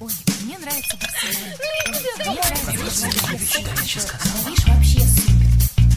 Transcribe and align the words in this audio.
Ой, 0.00 0.08
мне 0.44 0.56
нравится 0.56 0.96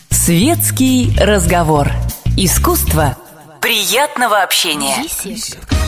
Светский 0.09 1.15
разговор. 1.17 1.89
Искусство 2.35 3.17
приятного 3.61 4.43
общения. 4.43 4.97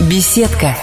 Беседка. 0.10 0.78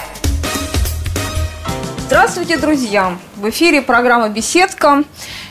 Здравствуйте, 2.05 2.57
друзья! 2.59 3.17
В 3.37 3.49
эфире 3.49 3.81
программа 3.81 4.29
«Беседка». 4.29 5.03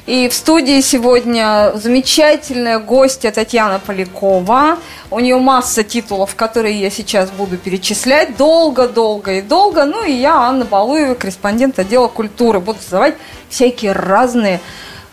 И 0.05 0.29
в 0.29 0.35
студии 0.35 0.81
сегодня 0.81 1.71
замечательная 1.75 2.81
гостья 2.81 3.31
Татьяна 3.31 3.79
Полякова. 3.79 4.79
У 5.13 5.21
нее 5.21 5.39
масса 5.39 5.85
титулов, 5.85 6.35
которые 6.35 6.81
я 6.81 6.91
сейчас 6.91 7.31
буду 7.31 7.57
перечислять 7.57 8.37
долго-долго 8.37 9.35
и 9.35 9.43
долго. 9.43 9.85
Ну 9.85 10.05
и 10.05 10.11
я, 10.13 10.35
Анна 10.35 10.65
Балуева, 10.65 11.15
корреспондент 11.15 11.79
отдела 11.79 12.09
культуры. 12.09 12.59
Буду 12.59 12.81
задавать 12.83 13.15
всякие 13.49 13.93
разные 13.93 14.61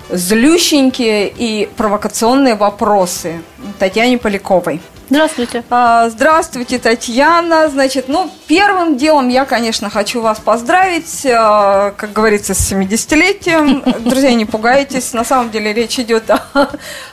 злющенькие 0.09 1.29
и 1.29 1.67
провокационные 1.77 2.55
вопросы 2.55 3.43
Татьяне 3.77 4.17
Поляковой. 4.17 4.81
Здравствуйте. 5.09 5.63
А, 5.71 6.07
Здравствуйте, 6.09 6.77
Татьяна. 6.77 7.67
Значит, 7.69 8.07
ну, 8.09 8.29
первым 8.47 8.95
делом 8.95 9.27
я, 9.29 9.45
конечно, 9.45 9.89
хочу 9.89 10.21
вас 10.21 10.39
поздравить, 10.39 11.25
а, 11.25 11.91
как 11.97 12.13
говорится, 12.13 12.53
с 12.53 12.71
70-летием. 12.71 14.03
Друзья, 14.07 14.33
не 14.35 14.45
пугайтесь, 14.45 15.13
на 15.13 15.23
самом 15.23 15.49
деле 15.49 15.73
речь 15.73 15.97
идет 15.97 16.29
о, 16.29 16.43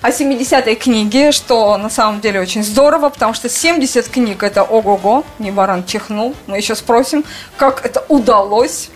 о 0.02 0.10
70-й 0.10 0.74
книге, 0.74 1.32
что 1.32 1.78
на 1.78 1.88
самом 1.88 2.20
деле 2.20 2.38
очень 2.40 2.62
здорово, 2.62 3.08
потому 3.08 3.32
что 3.32 3.48
70 3.48 4.08
книг– 4.08 4.42
это 4.44 4.62
ого-го, 4.62 5.24
не 5.38 5.50
баран 5.50 5.82
чихнул. 5.86 6.34
Мы 6.46 6.58
еще 6.58 6.74
спросим, 6.74 7.24
как 7.56 7.84
это 7.86 8.04
удалось. 8.08 8.90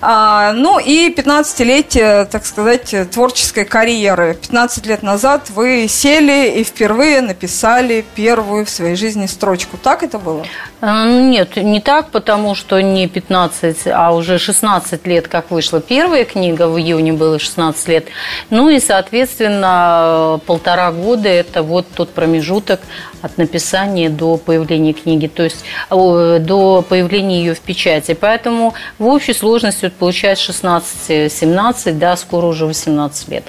А, 0.00 0.52
ну 0.52 0.78
и 0.78 1.12
15-летие, 1.12 2.26
так 2.26 2.46
сказать, 2.46 2.94
творческой 3.10 3.64
карьеры. 3.64 4.36
15 4.40 4.86
лет 4.86 5.02
назад 5.02 5.50
вы 5.50 5.86
сели 5.88 6.60
и 6.60 6.64
впервые 6.64 7.20
написали 7.20 8.04
первую 8.14 8.64
в 8.64 8.70
своей 8.70 8.94
жизни 8.94 9.26
строчку. 9.26 9.76
Так 9.76 10.04
это 10.04 10.18
было? 10.18 10.46
Э, 10.80 11.20
Нет, 11.20 11.56
не 11.56 11.80
так, 11.80 12.10
потому 12.10 12.54
что 12.54 12.80
не 12.80 13.08
15, 13.08 13.88
а 13.88 14.14
уже 14.14 14.38
16 14.38 15.06
лет, 15.06 15.26
как 15.26 15.50
вышла 15.50 15.80
первая 15.80 16.24
книга, 16.24 16.68
в 16.68 16.78
июне 16.78 17.12
было 17.12 17.40
16 17.40 17.88
лет. 17.88 18.06
Ну 18.50 18.68
и, 18.68 18.78
соответственно, 18.78 20.40
полтора 20.46 20.92
года– 20.92 21.28
это 21.28 21.64
вот 21.64 21.86
тот 21.92 22.10
промежуток 22.10 22.80
от 23.20 23.36
написания 23.36 24.10
до 24.10 24.36
появления 24.36 24.92
книги, 24.92 25.26
то 25.26 25.42
есть 25.42 25.64
до 25.90 26.84
появления 26.88 27.40
ее 27.40 27.54
в 27.54 27.60
печати. 27.60 28.14
Поэтому 28.14 28.74
в 28.98 29.06
общей 29.06 29.32
сложности 29.32 29.87
вот 29.88 29.98
получается 29.98 30.52
16-17, 30.52 31.92
да, 31.92 32.16
скоро 32.16 32.46
уже 32.46 32.66
18 32.66 33.28
лет. 33.28 33.44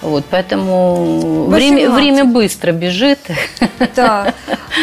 Вот, 0.00 0.24
поэтому 0.30 1.46
время, 1.48 1.88
18. 1.88 1.94
время 1.94 2.24
быстро 2.24 2.72
бежит. 2.72 3.18
Да. 3.96 4.34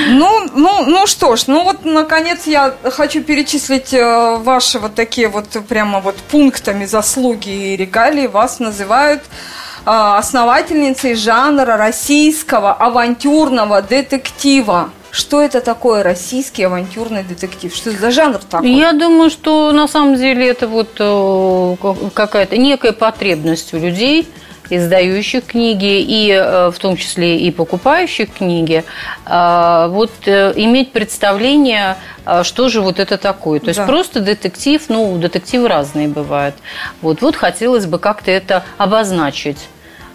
Ну, 0.10 0.48
ну, 0.54 0.86
ну 0.86 1.08
что 1.08 1.36
ж, 1.36 1.48
ну 1.48 1.64
вот, 1.64 1.84
наконец, 1.84 2.46
я 2.46 2.76
хочу 2.84 3.24
перечислить 3.24 3.94
э, 3.94 4.38
ваши 4.38 4.78
вот 4.78 4.94
такие 4.94 5.28
вот 5.28 5.48
прямо 5.68 6.00
вот 6.00 6.16
пунктами 6.18 6.86
заслуги 6.86 7.50
и 7.50 7.76
регалии. 7.76 8.28
Вас 8.28 8.60
называют 8.60 9.22
э, 9.24 9.90
основательницей 9.90 11.16
жанра 11.16 11.78
российского 11.78 12.74
авантюрного 12.74 13.82
детектива. 13.82 14.92
Что 15.12 15.42
это 15.42 15.62
такое 15.62 16.04
российский 16.04 16.64
авантюрный 16.64 17.24
детектив? 17.24 17.74
Что 17.76 17.90
это 17.90 18.00
за 18.00 18.12
жанр 18.12 18.40
такой? 18.40 18.72
Я 18.72 18.94
думаю, 18.94 19.30
что 19.30 19.72
на 19.72 19.88
самом 19.88 20.16
деле 20.16 20.48
это 20.48 20.68
вот 20.68 20.90
э, 21.00 21.76
как- 21.82 22.14
какая-то 22.14 22.58
некая 22.58 22.92
потребность 22.94 23.74
у 23.74 23.80
людей, 23.80 24.28
издающих 24.70 25.46
книги, 25.46 26.00
и 26.00 26.30
э, 26.32 26.70
в 26.70 26.78
том 26.78 26.96
числе 26.96 27.40
и 27.40 27.50
покупающих 27.50 28.32
книги, 28.34 28.84
э, 29.26 29.88
вот 29.90 30.12
иметь 30.28 30.92
представление, 30.92 31.96
что 32.44 32.70
же 32.70 32.82
вот 32.82 33.00
это 33.00 33.18
такое. 33.18 33.60
То 33.60 33.70
есть 33.70 33.80
Да. 33.80 33.88
просто 33.88 34.20
детектив, 34.20 34.80
ну, 34.90 35.18
детективы 35.18 35.68
разные 35.68 36.08
бывают. 36.08 36.54
Вот, 37.02 37.22
вот 37.22 37.36
хотелось 37.36 37.88
бы 37.88 37.98
как-то 37.98 38.30
это 38.30 38.64
обозначить. 38.78 39.58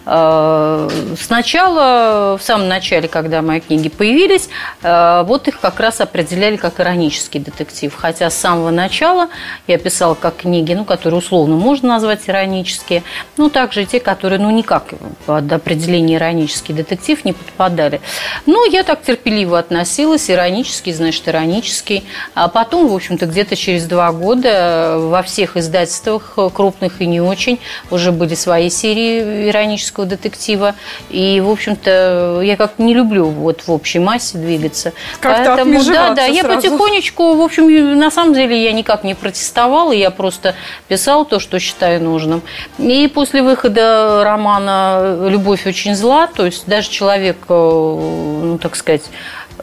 Э, 0.07 0.89
Сначала, 1.21 2.37
в 2.37 2.43
самом 2.43 2.69
начале, 2.69 3.09
когда 3.09 3.43
мои 3.43 3.61
книги 3.61 3.89
появились, 3.89 4.49
э, 4.83 5.23
вот 5.27 5.49
их 5.49 5.61
как 5.61 5.81
раз 5.81 6.01
определяли 6.01 6.57
как 6.57 6.81
иронический 6.81 7.41
детектив. 7.41 7.95
Хотя 7.95 8.31
с 8.31 8.35
самого 8.35 8.71
начала 8.71 9.29
я 9.67 9.79
писала 9.79 10.15
как 10.15 10.37
книги, 10.37 10.75
ну, 10.75 10.85
которые 10.85 11.19
условно 11.19 11.57
можно 11.57 11.89
назвать 11.89 12.29
иронические, 12.29 13.03
ну, 13.37 13.49
также 13.51 13.85
те, 13.85 14.01
которые, 14.01 14.39
ну, 14.39 14.51
никак 14.51 14.85
под 15.27 15.53
определение 15.53 16.19
иронический 16.19 16.75
детектив 16.75 17.25
не 17.25 17.33
подпадали. 17.33 18.01
Ну, 18.47 18.71
я 18.71 18.83
так 18.83 19.03
терпеливо 19.03 19.59
относилась, 19.59 20.31
иронический, 20.31 20.93
значит, 20.93 21.29
иронический. 21.29 22.05
А 22.35 22.49
потом, 22.49 22.89
в 22.89 22.95
общем-то, 22.95 23.27
где-то 23.27 23.57
через 23.57 23.87
два 23.87 24.13
года 24.13 24.97
во 24.99 25.23
всех 25.23 25.57
издательствах, 25.57 26.35
э, 26.37 26.51
крупных 26.53 27.01
и 27.01 27.07
не 27.07 27.21
очень, 27.21 27.59
уже 27.91 28.13
были 28.13 28.35
свои 28.35 28.69
серии 28.71 29.51
иронического 29.95 30.07
детектива. 30.07 30.75
И, 31.11 31.41
в 31.41 31.51
общем-то, 31.51 32.41
я 32.43 32.57
как-то 32.57 32.83
не 32.83 32.95
люблю 32.95 33.27
вот 33.27 33.63
в 33.67 33.71
общей 33.71 33.99
массе 33.99 34.39
двигаться. 34.39 34.93
Как-то 35.21 35.57
да, 35.57 35.63
отмежеваться 35.63 36.15
да, 36.15 36.27
я 36.27 36.43
сразу. 36.43 36.57
потихонечку, 36.57 37.35
в 37.35 37.41
общем, 37.41 37.99
на 37.99 38.11
самом 38.11 38.35
деле 38.35 38.63
я 38.63 38.73
никак 38.73 39.05
не 39.05 39.15
протестовала, 39.15 39.93
я 39.93 40.11
просто 40.11 40.55
писала 40.89 41.25
то, 41.25 41.39
что 41.39 41.59
считаю 41.59 42.03
нужным. 42.03 42.43
И 42.79 43.09
после 43.09 43.43
выхода 43.43 44.23
романа 44.25 45.29
«Любовь 45.29 45.67
очень 45.67 45.95
зла», 45.95 46.27
то 46.27 46.45
есть 46.45 46.67
даже 46.67 46.91
человек, 46.91 47.37
э, 47.49 47.53
ну, 47.53 48.59
так 48.59 48.77
сказать, 48.77 49.03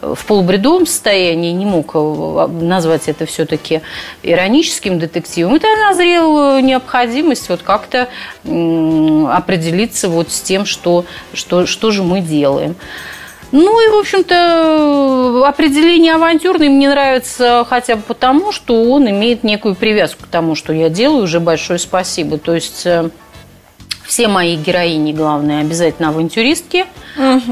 в 0.02 0.26
полубредовом 0.26 0.86
состоянии 0.86 1.52
не 1.52 1.64
мог 1.64 1.92
э, 1.94 2.48
назвать 2.60 3.08
это 3.08 3.24
все-таки 3.24 3.80
ироническим 4.22 4.98
детективом. 4.98 5.54
Это 5.54 5.68
назрела 5.88 6.60
необходимость 6.60 7.48
вот 7.48 7.62
как-то 7.62 8.08
определиться 8.44 10.08
вот 10.08 10.30
с 10.32 10.40
тем, 10.40 10.66
что, 10.66 11.04
что, 11.32 11.66
что 11.66 11.90
же 11.92 12.02
мы 12.02 12.20
делаем. 12.20 12.74
Ну 13.52 13.86
и, 13.86 13.90
в 13.90 13.98
общем-то, 13.98 15.46
определение 15.46 16.14
авантюрный 16.14 16.70
мне 16.70 16.88
нравится 16.88 17.66
хотя 17.68 17.96
бы 17.96 18.02
потому, 18.02 18.50
что 18.50 18.82
он 18.82 19.08
имеет 19.10 19.44
некую 19.44 19.74
привязку 19.74 20.24
к 20.24 20.26
тому, 20.26 20.54
что 20.54 20.72
я 20.72 20.88
делаю. 20.88 21.24
Уже 21.24 21.38
большое 21.38 21.78
спасибо. 21.78 22.38
То 22.38 22.54
есть 22.54 22.86
э, 22.86 23.10
все 24.04 24.28
мои 24.28 24.56
героини, 24.56 25.12
главное, 25.12 25.60
обязательно 25.60 26.08
авантюристки, 26.08 26.86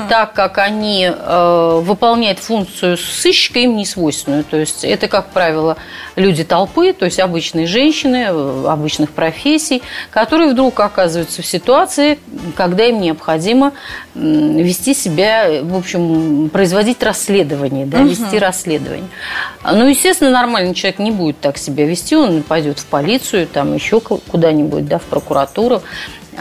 так 0.08 0.32
как 0.32 0.58
они 0.58 1.08
э, 1.10 1.80
выполняют 1.82 2.38
функцию 2.38 2.96
сыщика 2.96 3.58
им 3.60 3.76
не 3.76 3.84
свойственную. 3.86 4.42
То 4.44 4.56
есть 4.56 4.84
это, 4.84 5.06
как 5.06 5.30
правило, 5.30 5.76
люди 6.16 6.44
толпы, 6.44 6.92
то 6.92 7.04
есть 7.04 7.20
обычные 7.20 7.66
женщины, 7.66 8.26
э, 8.30 8.64
обычных 8.68 9.10
профессий, 9.10 9.82
которые 10.10 10.50
вдруг 10.50 10.80
оказываются 10.80 11.42
в 11.42 11.46
ситуации, 11.46 12.18
когда 12.56 12.84
им 12.86 13.00
необходимо 13.00 13.72
вести 14.14 14.94
себя, 14.94 15.62
в 15.62 15.76
общем, 15.76 16.50
производить 16.50 17.02
расследование, 17.02 17.86
да, 17.86 17.98
вести 17.98 18.38
расследование. 18.38 19.08
Ну, 19.64 19.86
естественно, 19.86 20.30
нормальный 20.30 20.74
человек 20.74 20.98
не 20.98 21.10
будет 21.10 21.38
так 21.40 21.58
себя 21.58 21.86
вести, 21.86 22.16
он 22.16 22.42
пойдет 22.42 22.78
в 22.78 22.86
полицию, 22.86 23.46
там 23.46 23.74
еще 23.74 24.00
ку- 24.00 24.20
куда-нибудь, 24.30 24.86
да, 24.88 24.98
в 24.98 25.02
прокуратуру. 25.02 25.82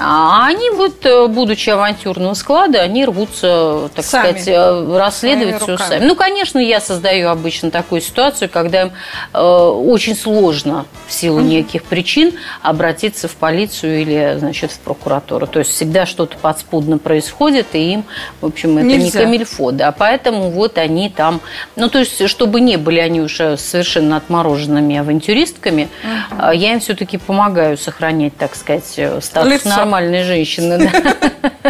А 0.02 0.48
они, 0.48 0.70
вот, 0.70 1.06
э, 1.06 1.28
будучи 1.28 1.70
авантюрного 1.70 2.34
склада, 2.34 2.82
они 2.82 3.06
рвутся, 3.06 3.90
так 3.94 4.06
Сами. 4.06 4.32
сказать, 4.32 4.48
э, 4.48 4.98
расследовать 4.98 5.62
все 5.62 5.78
сами. 5.78 6.06
Ну, 6.06 6.16
конечно, 6.16 6.58
я 6.58 6.80
создаю 6.80 7.30
обычно 7.30 7.70
такую 7.70 8.00
ситуацию, 8.02 8.50
когда 8.50 8.84
им 8.84 8.92
э, 9.34 9.40
очень 9.42 10.16
сложно 10.16 10.86
в 11.08 11.14
силу 11.14 11.42
неких 11.42 11.84
причин 11.84 12.34
обратиться 12.62 13.28
в 13.28 13.36
полицию 13.36 14.02
или, 14.02 14.36
значит, 14.40 14.72
в 14.72 14.80
прокуратуру. 14.80 15.48
То 15.48 15.60
есть 15.60 15.72
всегда 15.72 16.06
что-то 16.06 16.38
подспудно 16.38 16.98
происходит, 16.98 17.68
и 17.74 17.94
им, 17.94 18.06
в 18.40 18.46
общем, 18.46 18.78
это 18.78 18.88
не 18.88 18.98
Нельзя. 18.98 19.20
камильфо, 19.22 19.72
да. 19.72 19.92
Поэтому 19.92 20.50
вот 20.50 20.78
они 20.78 21.10
там, 21.10 21.42
ну, 21.76 21.90
то 21.90 22.00
есть, 22.00 22.28
чтобы 22.30 22.62
не 22.62 22.78
были 22.78 23.00
они 23.00 23.20
уже 23.22 23.58
совершенно 23.58 24.16
отмороженными 24.16 24.96
авантюристками, 24.96 25.90
э, 26.32 26.52
я 26.54 26.72
им 26.72 26.80
все-таки 26.80 27.18
помогаю 27.18 27.78
сохранять, 27.78 28.38
так 28.38 28.56
сказать, 28.56 28.86
статус 29.22 29.52
Лицо. 29.52 29.89
Нормальной 29.90 30.24
женщины. 30.24 30.78
да. 30.78 31.70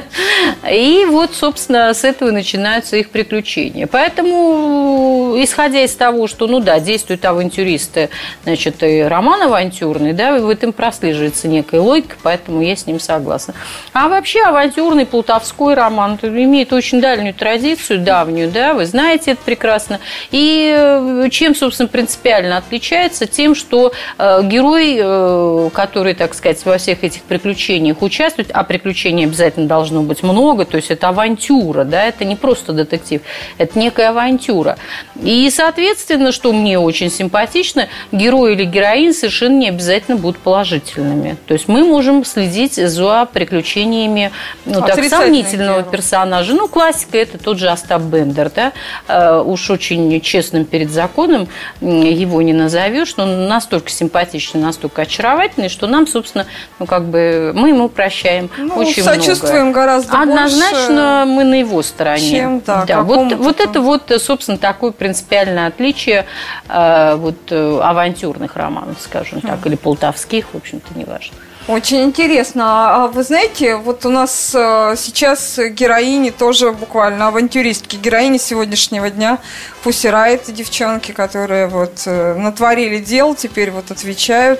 И 0.71 1.05
вот, 1.09 1.33
собственно, 1.33 1.93
с 1.93 2.03
этого 2.03 2.31
начинаются 2.31 2.97
их 2.97 3.09
приключения. 3.09 3.87
Поэтому 3.87 5.35
исходя 5.37 5.83
из 5.83 5.95
того, 5.95 6.27
что, 6.27 6.47
ну 6.47 6.59
да, 6.59 6.79
действуют 6.79 7.25
авантюристы, 7.25 8.09
значит, 8.43 8.83
и 8.83 9.01
роман 9.01 9.43
авантюрный, 9.43 10.13
да, 10.13 10.37
в 10.37 10.49
этом 10.49 10.73
прослеживается 10.73 11.47
некая 11.47 11.81
логика, 11.81 12.17
поэтому 12.21 12.61
я 12.61 12.75
с 12.75 12.85
ним 12.85 12.99
согласна. 12.99 13.53
А 13.93 14.09
вообще 14.09 14.41
авантюрный 14.43 15.05
плутовской 15.05 15.73
роман 15.73 16.19
имеет 16.21 16.73
очень 16.73 17.01
дальнюю 17.01 17.33
традицию, 17.33 18.01
давнюю, 18.01 18.51
да, 18.51 18.73
вы 18.73 18.85
знаете 18.85 19.31
это 19.31 19.41
прекрасно. 19.43 19.99
И 20.31 20.73
э, 20.75 21.29
чем, 21.31 21.55
собственно, 21.55 21.87
принципиально 21.87 22.57
отличается? 22.57 23.25
Тем, 23.25 23.55
что 23.55 23.91
э, 24.17 24.41
герой, 24.43 24.97
э, 24.99 25.69
который, 25.73 26.13
так 26.13 26.33
сказать, 26.33 26.63
во 26.65 26.77
всех 26.77 27.03
этих 27.03 27.23
приключениях 27.23 28.01
участвует, 28.09 28.49
а 28.53 28.63
приключений 28.63 29.25
обязательно 29.25 29.67
должно 29.67 30.01
быть 30.01 30.23
много, 30.23 30.65
то 30.65 30.77
есть 30.77 30.89
это 30.91 31.09
авантюра, 31.09 31.83
да, 31.83 32.03
это 32.03 32.25
не 32.25 32.35
просто 32.35 32.73
детектив, 32.73 33.21
это 33.57 33.77
некая 33.77 34.09
авантюра. 34.09 34.77
И, 35.21 35.49
соответственно, 35.51 36.31
что 36.31 36.51
мне 36.51 36.79
очень 36.79 37.11
симпатично, 37.11 37.87
герой 38.11 38.53
или 38.53 38.65
героинь 38.65 39.13
совершенно 39.13 39.57
не 39.57 39.69
обязательно 39.69 40.17
будут 40.17 40.39
положительными. 40.39 41.37
То 41.47 41.53
есть 41.53 41.67
мы 41.67 41.85
можем 41.85 42.25
следить 42.25 42.75
за 42.75 43.27
приключениями 43.31 44.31
ну, 44.65 44.81
так, 44.81 45.03
сомнительного 45.03 45.79
герой. 45.79 45.91
персонажа. 45.91 46.53
Ну, 46.53 46.67
классика– 46.67 47.17
это 47.19 47.37
тот 47.37 47.59
же 47.59 47.69
Остап 47.69 48.01
Бендер, 48.01 48.51
да, 48.55 48.71
э, 49.07 49.41
уж 49.41 49.69
очень 49.69 50.19
честным 50.21 50.65
перед 50.65 50.89
законом 50.89 51.47
его 51.81 52.41
не 52.41 52.53
назовешь, 52.53 53.15
но 53.17 53.23
он 53.23 53.47
настолько 53.47 53.89
симпатичный, 53.89 54.61
настолько 54.61 55.03
очаровательный, 55.03 55.69
что 55.69 55.87
нам, 55.87 56.07
собственно, 56.07 56.45
ну, 56.79 56.85
как 56.85 57.05
бы, 57.05 57.51
мы 57.55 57.69
ему 57.69 57.88
прощаем 57.89 58.49
ну, 58.57 58.75
очень 58.75 59.03
сочувствуем 59.03 59.67
много. 59.67 59.79
гораздо 59.79 60.21
Однозначно 60.21 61.23
больше, 61.25 61.35
мы 61.35 61.43
на 61.43 61.59
его 61.59 61.81
стороне. 61.83 62.29
Чем, 62.29 62.61
да, 62.61 62.85
да 62.85 63.01
вот, 63.03 63.33
вот 63.33 63.59
это 63.59 63.81
вот, 63.81 64.11
собственно, 64.17 64.57
такое 64.57 64.91
принципиальное 64.91 65.67
отличие 65.67 66.25
э, 66.67 67.15
вот, 67.15 67.37
э, 67.49 67.79
авантюрных 67.81 68.55
романов, 68.55 68.97
скажем 68.99 69.41
так, 69.41 69.65
или 69.65 69.75
полтавских, 69.75 70.47
в 70.53 70.57
общем-то, 70.57 70.97
неважно. 70.97 71.35
Очень 71.69 72.05
интересно. 72.05 72.63
А 73.03 73.07
вы 73.07 73.21
знаете, 73.21 73.75
вот 73.75 74.03
у 74.03 74.09
нас 74.09 74.53
э, 74.55 74.95
сейчас 74.97 75.59
героини 75.59 76.31
тоже 76.31 76.71
буквально 76.71 77.27
авантюристки. 77.27 77.95
Героини 77.95 78.39
сегодняшнего 78.39 79.11
дня 79.11 79.37
Пусирает 79.83 80.51
девчонки, 80.51 81.11
которые 81.11 81.67
вот 81.67 82.01
э, 82.07 82.33
натворили 82.33 82.97
дел, 82.97 83.35
теперь 83.35 83.69
вот 83.69 83.91
отвечают. 83.91 84.59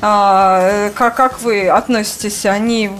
А, 0.00 0.90
как, 0.94 1.16
как 1.16 1.40
вы 1.40 1.68
относитесь? 1.68 2.46
Они 2.46 2.90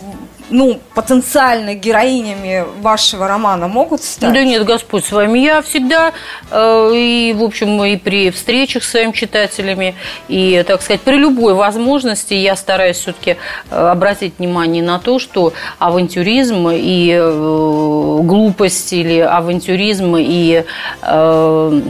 ну, 0.51 0.79
потенциально 0.95 1.75
героинями 1.75 2.65
вашего 2.81 3.27
романа 3.29 3.69
могут 3.69 4.03
стать? 4.03 4.33
Да 4.33 4.45
нет, 4.45 4.65
Господь 4.65 5.05
с 5.05 5.13
вами. 5.13 5.39
Я 5.39 5.63
всегда, 5.63 6.13
э, 6.51 6.91
и, 6.95 7.35
в 7.37 7.43
общем, 7.43 7.83
и 7.85 7.97
при 7.97 8.31
встречах 8.31 8.85
с 8.85 8.91
своими 8.91 9.13
читателями, 9.13 9.95
и, 10.29 10.65
так 10.67 10.83
сказать, 10.83 11.01
при 11.01 11.17
любой 11.17 11.55
возможности 11.55 12.35
я 12.35 12.57
стараюсь 12.57 12.99
все-таки 12.99 13.37
э, 13.71 13.77
обратить 13.77 14.39
внимание 14.39 14.83
на 14.83 14.99
то, 14.99 15.19
что 15.19 15.53
авантюризм 15.79 16.69
и 16.71 17.11
э, 17.11 18.21
глупость 18.23 18.93
или 18.93 19.19
авантюризм 19.21 20.17
и 20.19 20.65
э, 21.03 21.81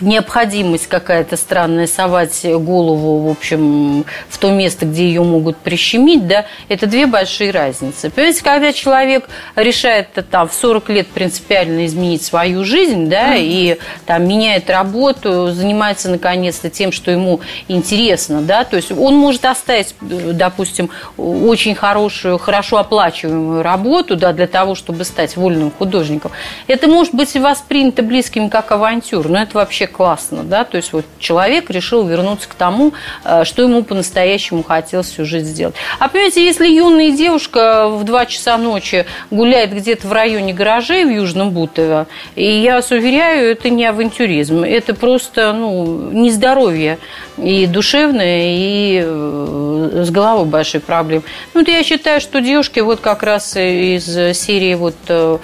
необходимость 0.00 0.86
какая-то 0.86 1.36
странная 1.36 1.86
совать 1.86 2.44
голову, 2.44 3.28
в 3.28 3.30
общем, 3.30 4.04
в 4.28 4.38
то 4.38 4.50
место, 4.50 4.86
где 4.86 5.04
ее 5.04 5.22
могут 5.22 5.56
прищемить, 5.58 6.26
да, 6.26 6.46
это 6.68 6.86
две 6.86 7.06
большие 7.06 7.50
разницы. 7.50 8.10
Понимаете, 8.10 8.42
когда 8.42 8.72
человек 8.72 9.28
решает 9.56 10.08
там 10.30 10.48
в 10.48 10.54
40 10.54 10.88
лет 10.90 11.06
принципиально 11.08 11.86
изменить 11.86 12.22
свою 12.22 12.64
жизнь, 12.64 13.08
да, 13.08 13.34
и 13.36 13.78
там 14.06 14.26
меняет 14.26 14.70
работу, 14.70 15.50
занимается 15.52 16.10
наконец-то 16.10 16.70
тем, 16.70 16.92
что 16.92 17.10
ему 17.10 17.40
интересно, 17.68 18.40
да, 18.40 18.64
то 18.64 18.76
есть 18.76 18.90
он 18.90 19.16
может 19.16 19.44
оставить, 19.44 19.94
допустим, 20.00 20.90
очень 21.16 21.74
хорошую, 21.74 22.38
хорошо 22.38 22.78
оплачиваемую 22.78 23.62
работу, 23.62 24.16
да, 24.16 24.32
для 24.32 24.46
того, 24.46 24.74
чтобы 24.74 25.04
стать 25.04 25.36
вольным 25.36 25.70
художником. 25.70 26.32
Это 26.66 26.88
может 26.88 27.14
быть 27.14 27.34
воспринято 27.34 28.02
близким 28.02 28.48
как 28.48 28.72
авантюр, 28.72 29.28
но 29.28 29.41
это 29.42 29.56
вообще 29.58 29.86
классно, 29.86 30.42
да, 30.42 30.64
то 30.64 30.76
есть 30.76 30.92
вот 30.92 31.04
человек 31.18 31.70
решил 31.70 32.06
вернуться 32.06 32.48
к 32.48 32.54
тому, 32.54 32.92
э, 33.24 33.44
что 33.44 33.62
ему 33.62 33.82
по-настоящему 33.82 34.62
хотелось 34.62 35.10
всю 35.10 35.24
жизнь 35.24 35.48
сделать. 35.48 35.74
А 35.98 36.08
понимаете, 36.08 36.44
если 36.44 36.68
юная 36.68 37.10
девушка 37.10 37.88
в 37.88 38.04
2 38.04 38.26
часа 38.26 38.58
ночи 38.58 39.06
гуляет 39.30 39.74
где-то 39.74 40.06
в 40.06 40.12
районе 40.12 40.52
гаражей 40.52 41.04
в 41.04 41.10
Южном 41.10 41.50
Бутово, 41.50 42.06
и 42.34 42.44
я 42.44 42.76
вас 42.76 42.90
уверяю, 42.90 43.50
это 43.50 43.70
не 43.70 43.84
авантюризм, 43.84 44.64
это 44.64 44.94
просто, 44.94 45.52
ну, 45.52 46.10
нездоровье 46.12 46.98
и 47.38 47.66
душевное, 47.66 48.42
и 48.46 49.02
э, 49.04 50.04
с 50.04 50.10
головой 50.10 50.46
большие 50.46 50.80
проблемы. 50.80 51.24
Ну, 51.54 51.64
я 51.66 51.82
считаю, 51.82 52.20
что 52.20 52.40
девушки 52.40 52.80
вот 52.80 53.00
как 53.00 53.22
раз 53.22 53.56
из 53.56 54.04
серии 54.38 54.74
вот 54.74 54.94
э, 55.08 55.38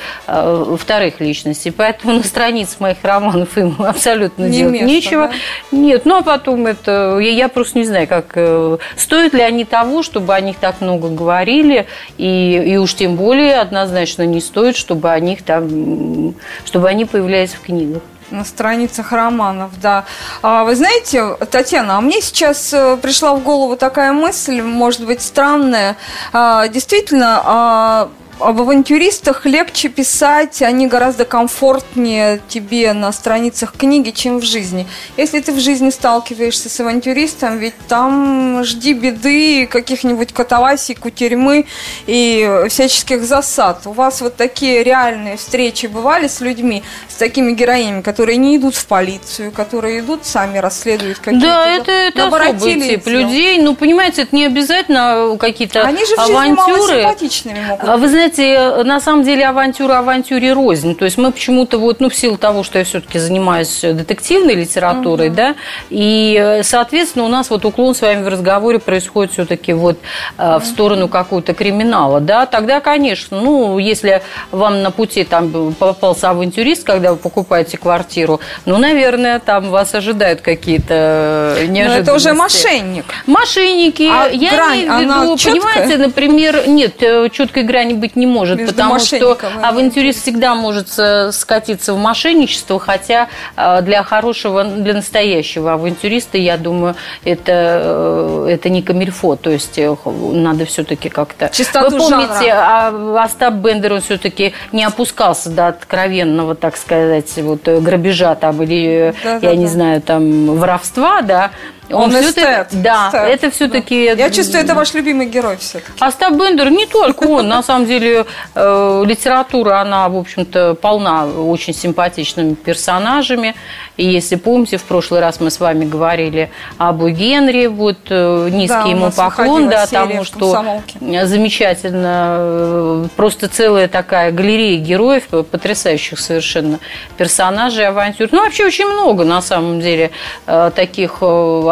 вторых 0.79 1.21
личностей, 1.21 1.71
поэтому 1.71 2.15
на 2.15 2.23
странице 2.23 2.77
моих 2.81 2.99
романов 3.03 3.57
им 3.57 3.77
абсолютно 3.79 4.45
не 4.45 4.59
делать 4.59 4.73
место, 4.73 4.87
нечего. 4.87 5.29
Да? 5.29 5.77
Нет, 5.77 6.05
ну 6.05 6.19
а 6.19 6.23
потом 6.23 6.67
это... 6.67 7.19
Я, 7.21 7.31
я 7.31 7.49
просто 7.49 7.79
не 7.79 7.85
знаю, 7.85 8.07
как... 8.07 8.33
Э, 8.35 8.79
стоят 8.97 9.33
ли 9.33 9.43
они 9.43 9.65
того, 9.65 10.03
чтобы 10.03 10.35
о 10.35 10.41
них 10.41 10.57
так 10.57 10.81
много 10.81 11.09
говорили, 11.09 11.87
и, 12.17 12.63
и 12.67 12.77
уж 12.77 12.95
тем 12.95 13.17
более 13.17 13.57
однозначно 13.57 14.23
не 14.25 14.41
стоит, 14.41 14.77
чтобы 14.77 15.11
о 15.11 15.21
них 15.21 15.43
там... 15.43 16.35
Чтобы 16.65 16.89
они 16.89 17.05
появлялись 17.05 17.53
в 17.53 17.61
книгах 17.61 18.03
на 18.31 18.45
страницах 18.45 19.13
романов, 19.13 19.71
да. 19.81 20.05
А, 20.43 20.65
вы 20.65 20.77
знаете, 20.77 21.37
Татьяна, 21.51 21.99
а 21.99 22.01
мне 22.01 22.21
сейчас 22.21 22.73
э, 22.73 22.97
пришла 22.97 23.35
в 23.35 23.43
голову 23.43 23.77
такая 23.77 24.13
мысль, 24.13 24.61
может 24.63 25.05
быть, 25.07 25.23
странная. 25.23 25.97
А, 26.33 26.69
действительно, 26.69 27.43
а, 27.45 28.11
об 28.41 28.61
авантюристах 28.61 29.47
легче 29.47 29.89
писать, 29.89 30.63
они 30.63 30.87
гораздо 30.87 31.25
комфортнее 31.25 32.41
тебе 32.49 32.93
на 32.93 33.13
страницах 33.13 33.73
книги, 33.77 34.11
чем 34.11 34.39
в 34.39 34.45
жизни. 34.45 34.87
Если 35.17 35.41
ты 35.41 35.53
в 35.53 35.61
жизни 35.61 35.91
сталкиваешься 35.91 36.69
с 36.69 36.81
авантюристом, 36.81 37.59
ведь 37.59 37.75
там 37.89 38.63
жди 38.65 38.93
беды, 38.93 39.67
каких-нибудь 39.67 40.33
катавасий, 40.33 40.95
кутерьмы 40.95 41.67
и 42.07 42.65
всяческих 42.69 43.25
засад. 43.25 43.87
У 43.87 43.93
вас 43.93 44.21
вот 44.21 44.37
такие 44.37 44.83
реальные 44.83 45.37
встречи 45.37 45.87
бывали 45.87 46.29
с 46.29 46.41
людьми, 46.41 46.83
с 47.09 47.15
такими 47.17 47.53
героями, 47.53 48.03
которые 48.03 48.37
не 48.37 48.57
идут 48.57 48.75
в 48.75 48.87
полицию, 48.87 49.51
которые 49.53 50.01
идут, 50.01 50.25
сами 50.25 50.59
расследуют 50.59 51.19
какие-то... 51.19 51.47
Да, 51.47 51.69
это, 51.69 51.91
это 51.91 52.27
особый 52.27 52.81
тип 52.81 53.07
людей. 53.07 53.59
Ну, 53.59 53.75
понимаете, 53.75 54.23
это 54.23 54.35
не 54.35 54.47
обязательно 54.47 55.37
какие-то 55.39 55.83
авантюры. 55.83 55.99
Они 55.99 56.07
же 56.07 56.17
в 56.17 56.27
жизни 56.27 56.55
мало 56.55 56.89
симпатичными 56.89 57.67
могут 57.67 57.89
а 57.89 57.97
Вы 57.97 58.09
знаете, 58.09 58.28
знаете, 58.35 58.85
на 58.85 59.01
самом 59.01 59.25
деле 59.25 59.47
авантюра 59.47 59.99
авантюре 59.99 60.53
рознь. 60.53 60.95
То 60.95 61.05
есть 61.05 61.19
мы 61.19 61.33
почему-то 61.33 61.79
вот, 61.79 62.01
ну, 62.01 62.09
в 62.09 62.15
силу 62.15 62.37
того, 62.37 62.63
что 62.63 62.79
я 62.79 62.85
все-таки 62.85 63.19
занимаюсь 63.19 63.81
детективной 63.81 64.55
литературой, 64.55 65.29
угу. 65.29 65.37
да, 65.37 65.55
и, 65.91 66.61
соответственно, 66.63 67.25
у 67.25 67.29
нас 67.29 67.51
вот 67.51 67.65
уклон 67.65 67.95
с 67.95 68.03
вами 68.03 68.23
в 68.23 68.29
разговоре 68.29 68.79
происходит 68.79 69.33
все-таки 69.33 69.73
вот 69.73 69.99
угу. 70.39 70.59
в 70.59 70.65
сторону 70.65 71.09
какого-то 71.09 71.55
криминала, 71.55 72.21
да, 72.21 72.47
тогда, 72.47 72.81
конечно, 72.81 73.41
ну, 73.41 73.79
если 73.79 74.23
вам 74.51 74.83
на 74.83 74.91
пути 74.91 75.25
там 75.25 75.75
попался 75.75 76.31
авантюрист, 76.31 76.85
когда 76.85 77.13
вы 77.13 77.17
покупаете 77.17 77.79
квартиру, 77.79 78.41
ну, 78.67 78.79
наверное, 78.79 79.39
там 79.39 79.71
вас 79.71 79.95
ожидают 79.95 80.41
какие-то 80.41 81.57
неожиданности. 81.69 81.97
Но 81.97 82.03
это 82.03 82.15
уже 82.15 82.33
мошенник. 82.35 83.05
Мошенники. 83.27 84.09
А 84.11 84.29
я 84.29 84.51
грань, 84.51 84.81
имею 84.81 84.99
в 84.99 85.01
виду, 85.01 85.37
понимаете, 85.51 85.97
например, 85.97 86.69
нет, 86.69 87.03
э, 87.03 87.29
четкой 87.31 87.63
грани 87.63 87.95
быть 87.95 88.17
не 88.19 88.27
может, 88.27 88.59
Между 88.59 88.75
потому 88.75 88.99
что 88.99 89.39
авантюрист 89.63 90.23
всегда 90.23 90.55
может 90.55 90.89
скатиться 91.33 91.95
в 91.95 91.99
мошенничество, 91.99 92.79
хотя 92.79 93.29
э, 93.57 93.83
для 93.83 94.03
хорошего, 94.03 94.65
для 94.65 94.95
настоящего 94.95 95.75
авантюриста, 95.75 96.39
я 96.39 96.57
думаю, 96.57 96.95
это, 97.25 97.53
э, 97.53 98.49
это 98.51 98.69
не 98.69 98.83
камильфо, 98.83 99.37
то 99.37 99.51
есть 99.51 99.79
э, 99.79 99.95
надо 100.05 100.65
все-таки 100.67 101.09
как-то... 101.09 101.49
Чистоту 101.51 101.97
Вы 101.97 101.99
помните, 101.99 102.49
жанра. 102.49 103.23
Остап 103.23 103.55
Бендер, 103.55 103.95
он 103.95 104.01
все-таки 104.01 104.53
не 104.73 104.85
опускался 104.85 105.51
до 105.51 105.69
откровенного, 105.69 106.55
так 106.55 106.77
сказать, 106.77 107.33
вот 107.37 107.67
грабежа 107.67 108.35
там 108.35 108.63
или, 108.63 109.15
да, 109.23 109.35
я 109.35 109.41
да, 109.41 109.55
не 109.55 109.67
да. 109.67 109.71
знаю, 109.71 110.03
там 110.03 110.57
воровства, 110.57 111.23
да, 111.23 111.51
Он, 111.91 112.15
он 112.15 112.21
эстет. 112.21 112.69
Да, 112.73 113.09
эстет. 113.09 113.21
это 113.23 113.51
все-таки... 113.51 114.15
Да. 114.15 114.25
Я 114.25 114.31
чувствую, 114.31 114.63
это 114.63 114.75
ваш 114.75 114.93
любимый 114.95 115.27
герой 115.27 115.57
все-таки. 115.57 115.93
Остап 116.01 116.35
Бендер 116.35 116.71
не 116.71 116.87
только 116.87 117.25
он. 117.25 117.49
На 117.49 117.63
самом 117.63 117.87
деле 117.87 118.27
э, 118.55 119.05
литература, 119.07 119.81
она, 119.81 120.09
в 120.09 120.17
общем-то, 120.17 120.75
полна 120.75 121.27
очень 121.27 121.75
симпатичными 121.75 122.55
персонажами. 122.55 123.55
И 123.97 124.07
если 124.07 124.37
помните, 124.37 124.77
в 124.77 124.85
прошлый 124.85 125.21
раз 125.21 125.41
мы 125.41 125.51
с 125.51 125.61
вами 125.61 125.85
говорили 125.85 126.51
об 126.77 127.05
Генри, 127.07 127.67
вот 127.67 127.99
э, 128.11 128.49
низкий 128.51 128.69
да, 128.69 128.89
ему 128.89 129.11
поклон, 129.11 129.69
да, 129.69 129.87
тому, 129.87 130.25
что 130.25 130.83
замечательно, 131.01 132.37
э, 132.39 133.07
просто 133.17 133.49
целая 133.49 133.89
такая 133.89 134.31
галерея 134.31 134.79
героев, 134.79 135.25
потрясающих 135.29 136.19
совершенно 136.19 136.79
персонажей, 137.17 137.87
авантюр. 137.87 138.29
Ну, 138.31 138.43
вообще 138.45 138.67
очень 138.67 138.87
много, 138.87 139.25
на 139.25 139.41
самом 139.41 139.81
деле, 139.81 140.11
таких 140.47 141.23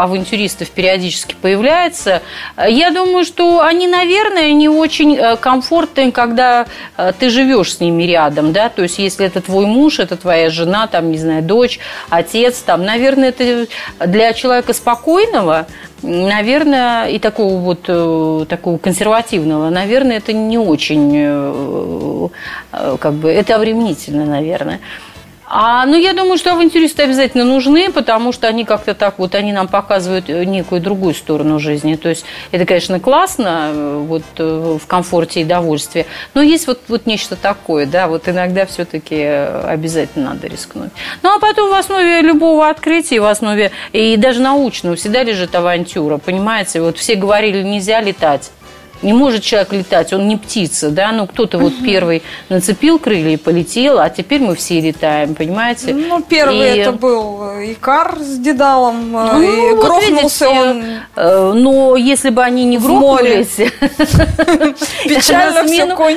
авантюристов 0.07 0.71
периодически 0.71 1.37
появляется. 1.41 2.23
Я 2.67 2.91
думаю, 2.91 3.25
что 3.25 3.61
они, 3.61 3.87
наверное, 3.87 4.53
не 4.53 4.69
очень 4.69 5.17
э, 5.17 5.37
комфортны, 5.37 6.11
когда 6.11 6.67
э, 6.97 7.13
ты 7.19 7.31
живешь 7.31 7.75
с 7.75 7.81
ними 7.81 8.05
рядом, 8.05 8.53
да, 8.53 8.69
то 8.69 8.83
есть 8.83 8.99
если 8.99 9.27
это 9.27 9.41
твой 9.41 9.67
муж, 9.67 9.99
это 9.99 10.17
твоя 10.17 10.51
жена, 10.51 10.87
там, 10.87 11.11
не 11.11 11.19
знаю, 11.19 11.43
дочь, 11.43 11.79
отец, 12.09 12.59
там, 12.59 12.85
наверное, 12.85 13.29
это 13.29 13.67
для 14.05 14.33
человека 14.33 14.73
спокойного, 14.73 15.67
наверное, 16.03 17.07
и 17.09 17.19
такого 17.19 17.59
вот 17.59 17.85
э, 17.89 18.47
такого 18.49 18.79
консервативного, 18.79 19.71
наверное, 19.71 20.17
это 20.17 20.33
не 20.33 20.59
очень, 20.59 22.31
как 22.71 23.13
бы, 23.15 23.31
это 23.31 23.57
обременительно, 23.57 24.25
наверное. 24.25 24.81
А, 25.49 25.87
ну, 25.87 25.97
я 25.97 26.13
думаю, 26.13 26.39
что 26.39 26.53
авантюристы 26.53 27.05
обязательно 27.05 27.45
нужны, 27.45 27.91
потому 27.93 28.33
что 28.33 28.49
они 28.49 28.65
как-то 28.65 28.95
так 28.95 29.19
вот, 29.19 29.37
они 29.37 29.53
нам 29.53 29.69
показывают 29.69 30.29
э, 30.29 30.45
некую 30.45 30.81
другую 30.81 31.15
сторону 31.15 31.61
жизни. 31.61 31.95
То 31.95 32.09
есть 32.09 32.25
это, 32.51 32.67
конечно, 32.67 32.99
классно, 32.99 33.71
э, 33.73 34.05
вот 34.09 34.25
э, 34.39 34.79
в 34.83 34.87
комфорте 34.89 35.43
и 35.43 35.45
довольстве, 35.45 36.07
но 36.35 36.43
есть 36.43 36.67
вот, 36.67 36.81
вот 36.89 37.07
нечто 37.07 37.37
такое, 37.37 37.87
да, 37.87 38.09
вот 38.09 38.29
иногда 38.29 38.67
все-таки 38.67 39.23
обязательно 39.23 40.31
надо 40.31 40.49
рискнуть. 40.49 40.91
Ну, 41.23 41.37
а 41.37 41.39
потом 41.39 41.71
в 41.71 41.75
основе 41.75 42.23
любого 42.23 42.69
открытия, 42.69 43.21
в 43.21 43.27
основе 43.27 43.71
и 43.93 44.17
даже 44.17 44.41
научного 44.41 44.97
всегда 44.97 45.23
лежит 45.23 45.55
авантюра, 45.55 46.19
понимаете? 46.19 46.81
Вот 46.81 46.99
все 46.99 47.15
говорили, 47.15 47.63
нельзя 47.63 48.01
летать. 48.01 48.51
Не 49.03 49.13
может 49.13 49.43
человек 49.43 49.73
летать, 49.73 50.13
он 50.13 50.29
не 50.29 50.37
птица, 50.37 50.91
да, 50.91 51.13
ну 51.13 51.27
кто-то 51.27 51.59
вот 51.59 51.73
первый 51.85 52.23
нацепил 52.49 52.99
крылья 52.99 53.35
и 53.35 53.37
полетел, 53.37 53.99
а 53.99 54.11
теперь 54.11 54.41
мы 54.41 54.55
все 54.55 54.81
летаем, 54.81 55.35
понимаете? 55.35 55.95
Ну, 55.95 56.23
первый 56.23 56.77
и... 56.77 56.79
это 56.79 56.93
был 56.93 57.43
Икар 57.63 58.19
с 58.19 58.39
Дедалом, 58.39 59.17
э, 59.17 59.33
ну, 59.33 59.43
и 59.43 59.75
вот 59.75 59.85
грохнулся 59.85 60.47
видите, 60.47 60.61
он. 60.61 60.85
Э, 61.17 61.53
но 61.55 61.97
если 61.97 62.31
бы 62.31 62.43
они 62.43 62.65
не 62.65 62.79
грохнулись. 62.79 63.57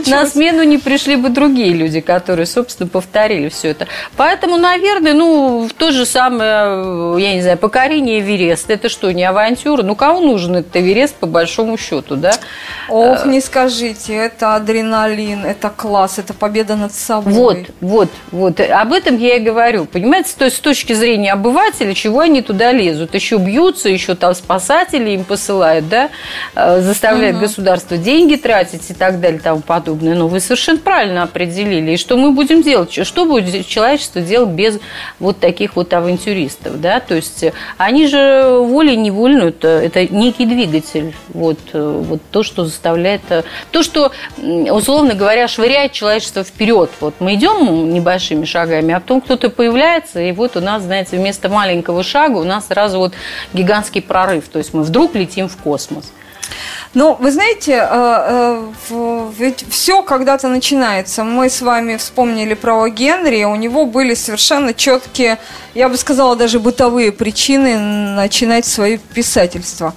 На 0.07 0.25
смену 0.25 0.63
не 0.63 0.77
пришли 0.77 1.15
бы 1.15 1.29
другие 1.29 1.73
люди, 1.73 2.01
которые, 2.01 2.45
собственно, 2.45 2.89
повторили 2.89 3.49
все 3.49 3.69
это. 3.69 3.87
Поэтому, 4.17 4.57
наверное, 4.57 5.13
ну, 5.13 5.69
то 5.77 5.91
же 5.91 6.05
самое, 6.05 7.21
я 7.21 7.33
не 7.33 7.41
знаю, 7.41 7.57
покорение 7.57 8.19
Эвереста, 8.19 8.73
это 8.73 8.89
что, 8.89 9.11
не 9.11 9.23
авантюра? 9.23 9.83
Ну, 9.83 9.95
кому 9.95 10.21
нужен 10.21 10.57
этот 10.57 10.75
Эверест, 10.75 11.15
по 11.15 11.27
большому 11.27 11.77
счету, 11.77 12.15
да? 12.15 12.33
Ох, 12.89 13.25
не 13.25 13.41
скажите, 13.41 14.13
это 14.13 14.55
адреналин, 14.55 15.45
это 15.45 15.69
класс, 15.69 16.19
это 16.19 16.33
победа 16.33 16.75
над 16.75 16.93
собой. 16.93 17.33
Вот, 17.33 17.57
вот, 17.81 18.09
вот. 18.31 18.59
Об 18.59 18.93
этом 18.93 19.17
я 19.17 19.37
и 19.37 19.39
говорю. 19.39 19.85
Понимаете, 19.85 20.31
то 20.37 20.45
есть 20.45 20.57
с 20.57 20.59
точки 20.59 20.93
зрения 20.93 21.33
обывателя, 21.33 21.93
чего 21.93 22.21
они 22.21 22.41
туда 22.41 22.71
лезут? 22.71 23.15
Еще 23.15 23.37
бьются, 23.37 23.89
еще 23.89 24.15
там 24.15 24.33
спасатели 24.33 25.11
им 25.11 25.23
посылают, 25.23 25.87
да, 25.89 26.09
э, 26.55 26.81
заставляют 26.81 27.37
угу. 27.37 27.45
государство 27.45 27.97
деньги 27.97 28.35
тратить 28.35 28.89
и 28.89 28.93
так 28.93 29.19
далее 29.19 29.39
и 29.39 29.41
тому 29.41 29.61
подобное. 29.61 30.15
Но 30.15 30.27
вы 30.27 30.39
совершенно 30.39 30.79
правильно 30.79 31.23
определили. 31.23 31.91
И 31.91 31.97
что 31.97 32.17
мы 32.17 32.31
будем 32.31 32.61
делать? 32.61 32.93
Что 33.05 33.25
будет 33.25 33.67
человечество 33.67 34.21
делать 34.21 34.49
без 34.49 34.79
вот 35.19 35.39
таких 35.39 35.75
вот 35.75 35.93
авантюристов, 35.93 36.79
да? 36.81 36.99
То 36.99 37.15
есть 37.15 37.45
они 37.77 38.07
же 38.07 38.59
волей-невольно, 38.59 39.43
это, 39.43 39.67
это 39.67 40.05
некий 40.07 40.45
двигатель. 40.45 41.13
Вот, 41.29 41.59
э, 41.73 42.03
вот 42.07 42.21
то, 42.31 42.43
что 42.43 42.58
заставляет... 42.65 43.21
Э, 43.29 43.43
то, 43.71 43.83
что, 43.83 44.11
условно 44.37 45.13
говоря, 45.13 45.47
швыряет 45.47 45.91
человечество 45.91 46.43
вперед. 46.43 46.89
Вот 46.99 47.15
мы 47.19 47.35
идем 47.35 47.93
небольшими 47.93 48.45
шагами, 48.45 48.93
а 48.93 48.99
потом 48.99 49.21
кто-то 49.21 49.49
появляется, 49.49 50.19
и 50.19 50.31
вот 50.31 50.55
у 50.55 50.61
нас, 50.61 50.83
знаете, 50.83 51.17
вместо 51.17 51.49
маленького 51.49 52.03
шага 52.03 52.37
у 52.37 52.43
нас 52.43 52.67
сразу 52.67 52.99
вот 52.99 53.13
гигантский 53.53 54.01
прорыв. 54.01 54.47
То 54.47 54.59
есть 54.59 54.73
мы 54.73 54.83
вдруг 54.83 55.15
летим 55.15 55.47
в 55.47 55.57
космос. 55.57 56.11
Ну, 56.95 57.15
вы 57.19 57.31
знаете, 57.31 57.73
э, 57.73 58.71
э, 58.89 59.31
ведь 59.37 59.63
все 59.69 60.01
когда-то 60.01 60.47
начинается. 60.47 61.23
Мы 61.23 61.49
с 61.49 61.61
вами 61.61 61.97
вспомнили 61.97 62.55
про 62.55 62.87
Генри, 62.89 63.43
у 63.43 63.55
него 63.55 63.85
были 63.85 64.15
совершенно 64.15 64.73
четкие, 64.73 65.37
я 65.75 65.87
бы 65.87 65.97
сказала, 65.97 66.35
даже 66.35 66.59
бытовые 66.59 67.11
причины 67.11 67.77
начинать 67.77 68.65
свое 68.65 68.97
писательство. 68.97 69.93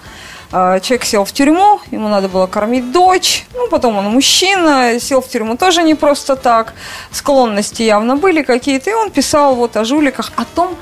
А, 0.54 0.80
человек 0.80 1.04
сел 1.06 1.24
в 1.24 1.32
тюрьму, 1.32 1.80
ему 1.90 2.08
надо 2.08 2.28
было 2.28 2.46
кормить 2.46 2.92
дочь, 2.92 3.46
ну, 3.54 3.68
потом 3.68 3.96
он 3.96 4.04
мужчина, 4.04 5.00
сел 5.00 5.22
в 5.22 5.28
тюрьму 5.28 5.56
тоже 5.56 5.82
не 5.82 5.94
просто 5.94 6.36
так, 6.36 6.74
склонности 7.10 7.82
явно 7.82 8.16
были 8.16 8.42
какие-то, 8.42 8.90
и 8.90 8.92
он 8.92 9.10
писал 9.10 9.54
вот 9.54 9.78
о 9.78 9.84
жуликах, 9.86 10.30
о 10.36 10.44
том, 10.44 10.76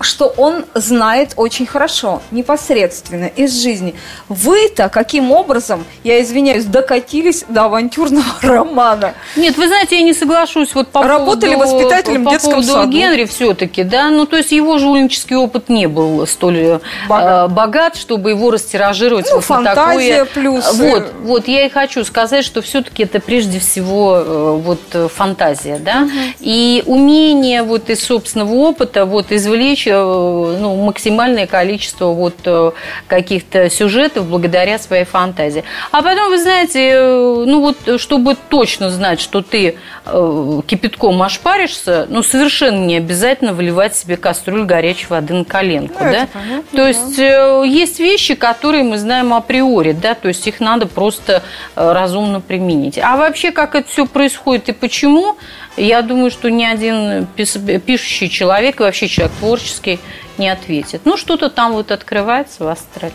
что 0.00 0.26
он 0.36 0.64
знает 0.74 1.32
очень 1.36 1.66
хорошо, 1.66 2.22
непосредственно, 2.30 3.26
из 3.26 3.60
жизни. 3.62 3.94
Вы-то 4.28 4.88
каким 4.88 5.32
образом, 5.32 5.84
я 6.04 6.22
извиняюсь, 6.22 6.64
докатились 6.64 7.44
до 7.48 7.64
авантюрного 7.64 8.24
романа? 8.42 9.14
Нет, 9.36 9.56
вы 9.56 9.68
знаете, 9.68 9.96
я 9.96 10.02
не 10.02 10.14
соглашусь 10.14 10.74
вот 10.74 10.88
по 10.88 11.02
Работали 11.02 11.54
поводу, 11.54 11.76
воспитателем 11.76 12.24
по 12.24 12.30
в 12.30 12.32
детском 12.32 12.52
поводу 12.52 12.72
саду. 12.72 12.90
Генри 12.90 13.24
все-таки, 13.24 13.82
да, 13.82 14.10
ну 14.10 14.26
то 14.26 14.36
есть 14.36 14.52
его 14.52 14.78
жульнический 14.78 15.36
опыт 15.36 15.68
не 15.68 15.86
был 15.86 16.26
столь 16.26 16.58
э, 16.58 16.80
богат, 17.08 17.50
э, 17.50 17.54
богат 17.54 17.96
чтобы 17.96 18.30
его 18.30 18.50
растиражировать 18.50 19.26
ну, 19.30 19.36
вот 19.36 19.44
фантазия 19.44 20.20
на 20.20 20.24
такое. 20.26 20.42
плюс. 20.42 20.72
Вот, 20.74 21.12
вот 21.22 21.48
я 21.48 21.66
и 21.66 21.68
хочу 21.68 22.04
сказать, 22.04 22.44
что 22.44 22.62
все-таки 22.62 23.02
это 23.02 23.20
прежде 23.20 23.58
всего 23.58 24.16
э, 24.16 24.60
вот 24.62 24.80
э, 24.92 25.08
фантазия, 25.12 25.78
да, 25.78 26.02
угу. 26.02 26.10
и 26.40 26.82
умение 26.86 27.62
вот 27.62 27.90
из 27.90 28.04
собственного 28.04 28.54
опыта 28.54 29.04
вот 29.04 29.32
извлечь 29.32 29.87
ну, 29.92 30.76
максимальное 30.84 31.46
количество 31.46 32.06
вот 32.06 32.36
э, 32.44 32.72
каких-то 33.06 33.70
сюжетов 33.70 34.26
благодаря 34.26 34.78
своей 34.78 35.04
фантазии. 35.04 35.64
А 35.90 36.02
потом, 36.02 36.30
вы 36.30 36.38
знаете, 36.38 36.90
э, 36.90 37.44
ну 37.46 37.60
вот, 37.60 38.00
чтобы 38.00 38.36
точно 38.48 38.90
знать, 38.90 39.20
что 39.20 39.42
ты 39.42 39.76
э, 40.04 40.60
кипятком 40.66 41.22
ошпаришься, 41.22 42.06
ну, 42.08 42.22
совершенно 42.22 42.84
не 42.84 42.96
обязательно 42.96 43.52
выливать 43.52 43.96
себе 43.96 44.16
кастрюлю 44.16 44.64
горячей 44.64 45.06
воды 45.08 45.34
на 45.34 45.44
коленку, 45.44 46.04
ну, 46.04 46.12
да? 46.12 46.28
Понятно, 46.32 46.64
то 46.76 46.86
есть, 46.86 47.16
да. 47.16 47.64
есть 47.64 47.98
вещи, 48.00 48.34
которые 48.34 48.84
мы 48.84 48.98
знаем 48.98 49.34
априори, 49.34 49.92
да, 49.92 50.14
то 50.14 50.28
есть 50.28 50.46
их 50.46 50.60
надо 50.60 50.86
просто 50.86 51.42
разумно 51.74 52.40
применить. 52.40 52.98
А 52.98 53.16
вообще, 53.16 53.52
как 53.52 53.74
это 53.74 53.88
все 53.88 54.06
происходит 54.06 54.68
и 54.68 54.72
почему, 54.72 55.36
я 55.78 56.02
думаю, 56.02 56.30
что 56.30 56.50
ни 56.50 56.64
один 56.64 57.26
пишущий 57.26 58.28
человек, 58.28 58.80
вообще 58.80 59.08
человек 59.08 59.36
творческий, 59.38 59.98
не 60.38 60.48
ответит. 60.48 61.02
Ну, 61.04 61.16
что-то 61.16 61.50
там 61.50 61.72
вот 61.72 61.90
открывается 61.90 62.64
в 62.64 62.68
астрале. 62.68 63.12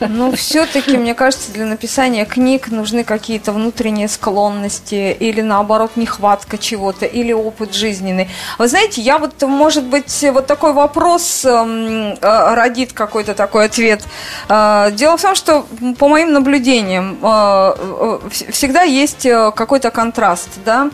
Ну, 0.00 0.32
все-таки, 0.32 0.96
мне 0.96 1.14
кажется, 1.14 1.52
для 1.52 1.66
написания 1.66 2.24
книг 2.24 2.68
нужны 2.68 3.04
какие-то 3.04 3.52
внутренние 3.52 4.08
склонности 4.08 5.16
или, 5.18 5.40
наоборот, 5.40 5.92
нехватка 5.96 6.58
чего-то, 6.58 7.06
или 7.06 7.32
опыт 7.32 7.74
жизненный. 7.74 8.28
Вы 8.58 8.68
знаете, 8.68 9.00
я 9.00 9.18
вот, 9.18 9.40
может 9.42 9.84
быть, 9.84 10.24
вот 10.32 10.46
такой 10.46 10.72
вопрос 10.72 11.44
эм, 11.44 12.14
э, 12.20 12.54
родит 12.54 12.92
какой-то 12.92 13.34
такой 13.34 13.66
ответ. 13.66 14.02
Э, 14.48 14.90
дело 14.92 15.16
в 15.16 15.22
том, 15.22 15.34
что, 15.34 15.66
по 15.98 16.08
моим 16.08 16.32
наблюдениям, 16.32 17.18
э, 17.22 18.18
всегда 18.50 18.82
есть 18.82 19.22
какой-то 19.22 19.90
контраст, 19.90 20.48
да. 20.64 20.90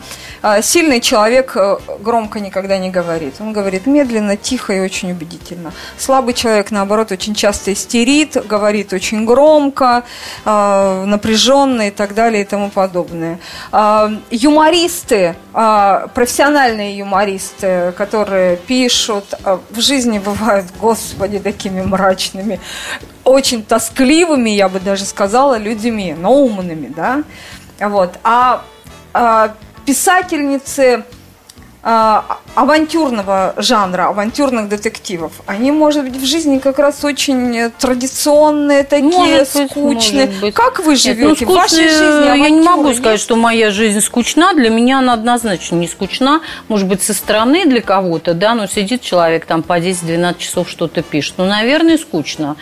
Сильный 0.61 1.01
человек 1.01 1.55
громко 1.99 2.39
никогда 2.39 2.77
не 2.77 2.89
говорит. 2.89 3.35
Он 3.39 3.53
говорит 3.53 3.87
медленно, 3.87 4.37
тихо 4.37 4.73
и 4.73 4.79
очень 4.79 5.11
убедительно. 5.11 5.73
Слабый 5.97 6.33
человек, 6.33 6.71
наоборот, 6.71 7.11
очень 7.11 7.33
часто 7.33 7.73
истерит, 7.73 8.26
говорит, 8.35 8.67
говорит 8.67 8.93
очень 8.93 9.25
громко, 9.25 10.03
э, 10.45 11.03
напряженно 11.05 11.87
и 11.87 11.91
так 11.91 12.13
далее 12.13 12.41
и 12.41 12.45
тому 12.45 12.69
подобное. 12.69 13.39
Э, 13.71 14.09
юмористы, 14.29 15.35
э, 15.53 16.07
профессиональные 16.13 16.97
юмористы, 16.97 17.93
которые 17.97 18.57
пишут, 18.57 19.23
в 19.69 19.81
жизни 19.81 20.19
бывают, 20.19 20.65
господи, 20.81 21.39
такими 21.39 21.81
мрачными, 21.81 22.59
очень 23.23 23.63
тоскливыми, 23.63 24.49
я 24.49 24.67
бы 24.67 24.79
даже 24.79 25.05
сказала, 25.05 25.57
людьми, 25.57 26.15
но 26.17 26.33
умными, 26.33 26.87
да. 26.95 27.23
Вот. 27.79 28.19
А, 28.23 28.61
а 29.13 29.53
писательницы 29.85 31.03
авантюрного 32.57 33.53
жанра, 33.57 34.07
авантюрных 34.07 34.67
детективов, 34.67 35.31
они, 35.45 35.71
может 35.71 36.05
быть, 36.05 36.15
в 36.15 36.25
жизни 36.25 36.57
как 36.57 36.79
раз 36.79 37.03
очень 37.03 37.69
традиционные, 37.77 38.83
такие 38.83 39.11
может 39.11 39.53
быть, 39.53 39.69
скучные. 39.69 40.25
может 40.25 40.41
быть. 40.41 40.55
Как 40.55 40.79
вы 40.79 40.95
живете 40.95 41.21
Нет, 41.21 41.41
ну, 41.41 41.47
в 41.47 41.53
вашей 41.53 41.87
скучные, 41.87 41.89
жизни? 41.89 42.37
Я 42.39 42.49
не 42.49 42.61
могу 42.61 42.79
авантюры 42.79 42.95
сказать, 42.95 43.19
что 43.19 43.35
моя 43.35 43.69
жизнь 43.69 44.01
скучна. 44.01 44.55
Для 44.55 44.71
меня 44.71 44.97
она 44.97 45.13
однозначно 45.13 45.75
не 45.75 45.87
скучна. 45.87 46.41
Может 46.67 46.87
быть, 46.87 47.03
со 47.03 47.13
стороны 47.13 47.65
для 47.65 47.81
кого-то, 47.81 48.33
да, 48.33 48.55
но 48.55 48.65
сидит 48.65 49.01
человек 49.01 49.45
там 49.45 49.61
по 49.61 49.77
10-12 49.77 50.39
часов 50.39 50.67
что-то 50.67 51.03
пишет. 51.03 51.35
Ну, 51.37 51.45
наверное, 51.45 51.99
скучно. 51.99 52.55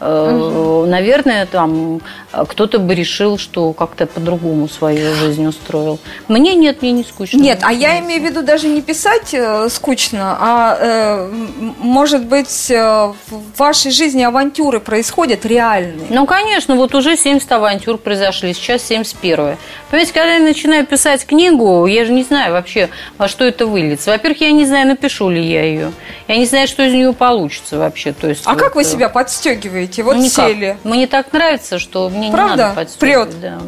Э, 0.00 0.84
Наверное, 0.86 1.46
там 1.46 2.00
э, 2.32 2.44
кто-то 2.48 2.78
бы 2.78 2.94
решил, 2.94 3.38
что 3.38 3.72
как-то 3.72 4.06
по-другому 4.06 4.68
свою 4.68 5.14
жизнь 5.14 5.46
устроил. 5.46 6.00
Мне 6.26 6.54
нет, 6.54 6.82
мне 6.82 6.92
не 6.92 7.04
скучно. 7.04 7.38
Нет, 7.38 7.60
а 7.62 7.72
я 7.72 8.00
имею 8.00 8.20
в 8.20 8.24
виду 8.24 8.42
даже 8.42 8.66
не 8.68 8.82
писать 8.82 9.32
э, 9.42 9.68
скучно, 9.68 10.36
а 10.40 10.76
э, 10.80 11.30
может 11.78 12.24
быть 12.24 12.70
э, 12.70 13.12
в 13.28 13.58
вашей 13.58 13.90
жизни 13.90 14.22
авантюры 14.22 14.80
происходят 14.80 15.44
реальные. 15.44 16.06
Ну, 16.10 16.26
конечно, 16.26 16.76
вот 16.76 16.94
уже 16.94 17.16
70 17.16 17.50
авантюр 17.52 17.98
произошли, 17.98 18.54
сейчас 18.54 18.82
71 18.84 19.56
Понимаете, 19.90 20.12
когда 20.14 20.34
я 20.34 20.40
начинаю 20.40 20.86
писать 20.86 21.26
книгу, 21.26 21.86
я 21.86 22.04
же 22.04 22.12
не 22.12 22.22
знаю 22.22 22.52
вообще, 22.52 22.88
во 23.18 23.28
что 23.28 23.44
это 23.44 23.66
выльется. 23.66 24.10
Во-первых, 24.10 24.40
я 24.40 24.52
не 24.52 24.64
знаю, 24.64 24.86
напишу 24.86 25.28
ли 25.28 25.42
я 25.42 25.64
ее. 25.64 25.92
Я 26.28 26.36
не 26.36 26.46
знаю, 26.46 26.66
что 26.66 26.82
из 26.82 26.92
нее 26.94 27.12
получится 27.12 27.78
вообще. 27.78 28.12
То 28.12 28.28
есть, 28.28 28.42
А 28.46 28.50
вот, 28.52 28.58
как 28.58 28.74
вы 28.74 28.82
э, 28.82 28.84
себя 28.84 29.08
подстегиваете? 29.08 30.02
Вот 30.02 30.16
ну, 30.16 30.22
никак. 30.22 30.48
сели. 30.48 30.76
Мне 30.84 31.06
так 31.06 31.32
нравится, 31.32 31.78
что 31.78 32.08
мне 32.08 32.30
Правда? 32.30 32.52
не 32.54 32.58
надо 32.62 32.74
подстегивать, 32.74 33.30
Прет? 33.30 33.40
да. 33.40 33.58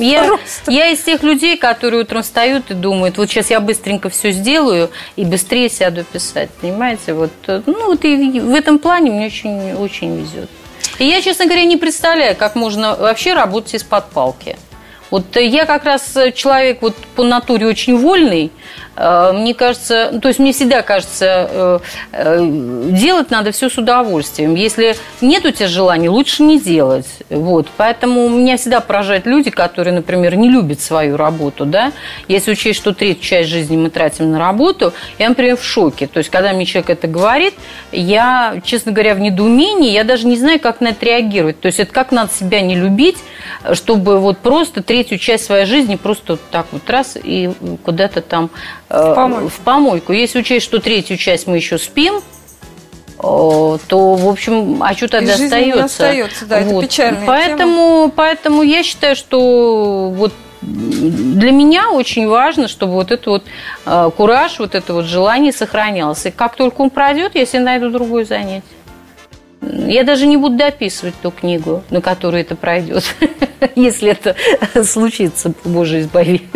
Я, 0.00 0.24
Просто. 0.24 0.70
я 0.70 0.88
из 0.88 1.02
тех 1.02 1.22
людей, 1.22 1.56
которые 1.56 2.02
утром 2.02 2.22
встают 2.22 2.70
и 2.70 2.74
думают, 2.74 3.18
вот 3.18 3.28
сейчас 3.28 3.50
я 3.50 3.60
быстренько 3.60 4.08
все 4.08 4.32
сделаю 4.32 4.90
и 5.16 5.24
быстрее 5.24 5.68
сяду 5.68 6.04
писать, 6.04 6.50
понимаете? 6.60 7.12
Вот, 7.12 7.32
э, 7.46 7.62
ну, 7.66 7.86
вот 7.86 8.04
и 8.04 8.40
в 8.40 8.54
этом 8.54 8.78
плане 8.78 9.10
мне 9.10 9.26
очень, 9.26 9.74
очень 9.74 10.16
везет. 10.16 10.48
И 10.98 11.04
я, 11.04 11.20
честно 11.20 11.46
говоря, 11.46 11.64
не 11.64 11.76
представляю, 11.76 12.36
как 12.36 12.54
можно 12.56 12.96
вообще 12.96 13.34
работать 13.34 13.74
из-под 13.74 14.10
палки. 14.10 14.56
Вот 15.10 15.36
э, 15.36 15.46
я 15.46 15.66
как 15.66 15.84
раз 15.84 16.16
э, 16.16 16.32
человек 16.32 16.82
вот 16.82 16.96
по 17.16 17.24
натуре 17.24 17.66
очень 17.66 17.98
вольный. 17.98 18.50
Э, 18.96 19.32
Мне 19.32 19.54
кажется, 19.54 20.10
ну, 20.12 20.20
то 20.20 20.28
есть 20.28 20.40
мне 20.40 20.52
всегда 20.52 20.82
кажется, 20.82 21.80
делать 22.12 23.30
надо 23.30 23.52
все 23.52 23.68
с 23.68 23.78
удовольствием. 23.78 24.54
Если 24.54 24.96
нет 25.20 25.44
у 25.44 25.50
тебя 25.50 25.68
желания, 25.68 26.08
лучше 26.08 26.42
не 26.42 26.60
делать. 26.60 27.06
Вот. 27.28 27.68
Поэтому 27.76 28.28
меня 28.28 28.56
всегда 28.56 28.80
поражают 28.80 29.26
люди, 29.26 29.50
которые, 29.50 29.94
например, 29.94 30.36
не 30.36 30.48
любят 30.48 30.80
свою 30.80 31.16
работу. 31.16 31.64
Да? 31.64 31.92
Если 32.28 32.52
учесть, 32.52 32.78
что 32.78 32.92
третью 32.92 33.24
часть 33.24 33.48
жизни 33.48 33.76
мы 33.76 33.90
тратим 33.90 34.30
на 34.30 34.38
работу, 34.38 34.92
я, 35.18 35.28
например, 35.28 35.56
в 35.56 35.64
шоке. 35.64 36.06
То 36.06 36.18
есть, 36.18 36.30
когда 36.30 36.52
мне 36.52 36.66
человек 36.66 36.90
это 36.90 37.06
говорит, 37.06 37.54
я, 37.92 38.60
честно 38.64 38.92
говоря, 38.92 39.14
в 39.14 39.20
недоумении, 39.20 39.92
я 39.92 40.04
даже 40.04 40.26
не 40.26 40.36
знаю, 40.36 40.60
как 40.60 40.80
на 40.80 40.88
это 40.88 41.06
реагировать. 41.06 41.60
То 41.60 41.66
есть, 41.66 41.80
это 41.80 41.92
как 41.92 42.12
надо 42.12 42.32
себя 42.32 42.60
не 42.60 42.74
любить, 42.74 43.18
чтобы 43.72 44.18
вот 44.18 44.38
просто 44.38 44.82
третью 45.00 45.18
часть 45.18 45.46
своей 45.46 45.64
жизни 45.64 45.96
просто 45.96 46.34
вот 46.34 46.40
так 46.50 46.66
вот 46.72 46.88
раз 46.90 47.16
и 47.22 47.50
куда-то 47.84 48.20
там 48.20 48.50
э, 48.90 49.12
В 49.12 49.14
помойку. 49.14 49.48
в 49.48 49.58
помойку. 49.60 50.12
Если 50.12 50.40
учесть, 50.40 50.64
что 50.66 50.78
третью 50.78 51.16
часть 51.16 51.46
мы 51.46 51.56
еще 51.56 51.78
спим, 51.78 52.20
о, 53.18 53.78
то, 53.88 54.14
в 54.14 54.28
общем, 54.28 54.82
а 54.82 54.94
что 54.94 55.08
тогда 55.08 55.36
не 55.38 55.72
остается? 55.72 56.46
да, 56.46 56.60
это 56.60 56.80
печальная 56.80 57.26
поэтому, 57.26 58.12
Поэтому 58.14 58.62
я 58.62 58.82
считаю, 58.82 59.16
что 59.16 60.10
вот 60.14 60.32
для 60.60 61.50
меня 61.50 61.90
очень 61.90 62.28
важно, 62.28 62.68
чтобы 62.68 62.92
вот 62.92 63.10
этот 63.10 63.26
вот 63.26 63.44
э, 63.86 64.10
кураж, 64.14 64.58
вот 64.58 64.74
это 64.74 64.92
вот 64.92 65.06
желание 65.06 65.52
сохранялось. 65.52 66.26
И 66.26 66.30
как 66.30 66.56
только 66.56 66.82
он 66.82 66.90
пройдет, 66.90 67.34
я 67.34 67.46
себе 67.46 67.60
найду 67.60 67.88
другое 67.88 68.26
занятие. 68.26 68.62
Я 69.62 70.04
даже 70.04 70.26
не 70.26 70.36
буду 70.36 70.56
дописывать 70.56 71.14
ту 71.22 71.30
книгу, 71.30 71.82
на 71.90 72.00
которую 72.00 72.40
это 72.42 72.56
пройдет, 72.56 73.04
если 73.76 74.10
это 74.10 74.34
случится, 74.84 75.52
Боже, 75.64 76.00
избави. 76.00 76.48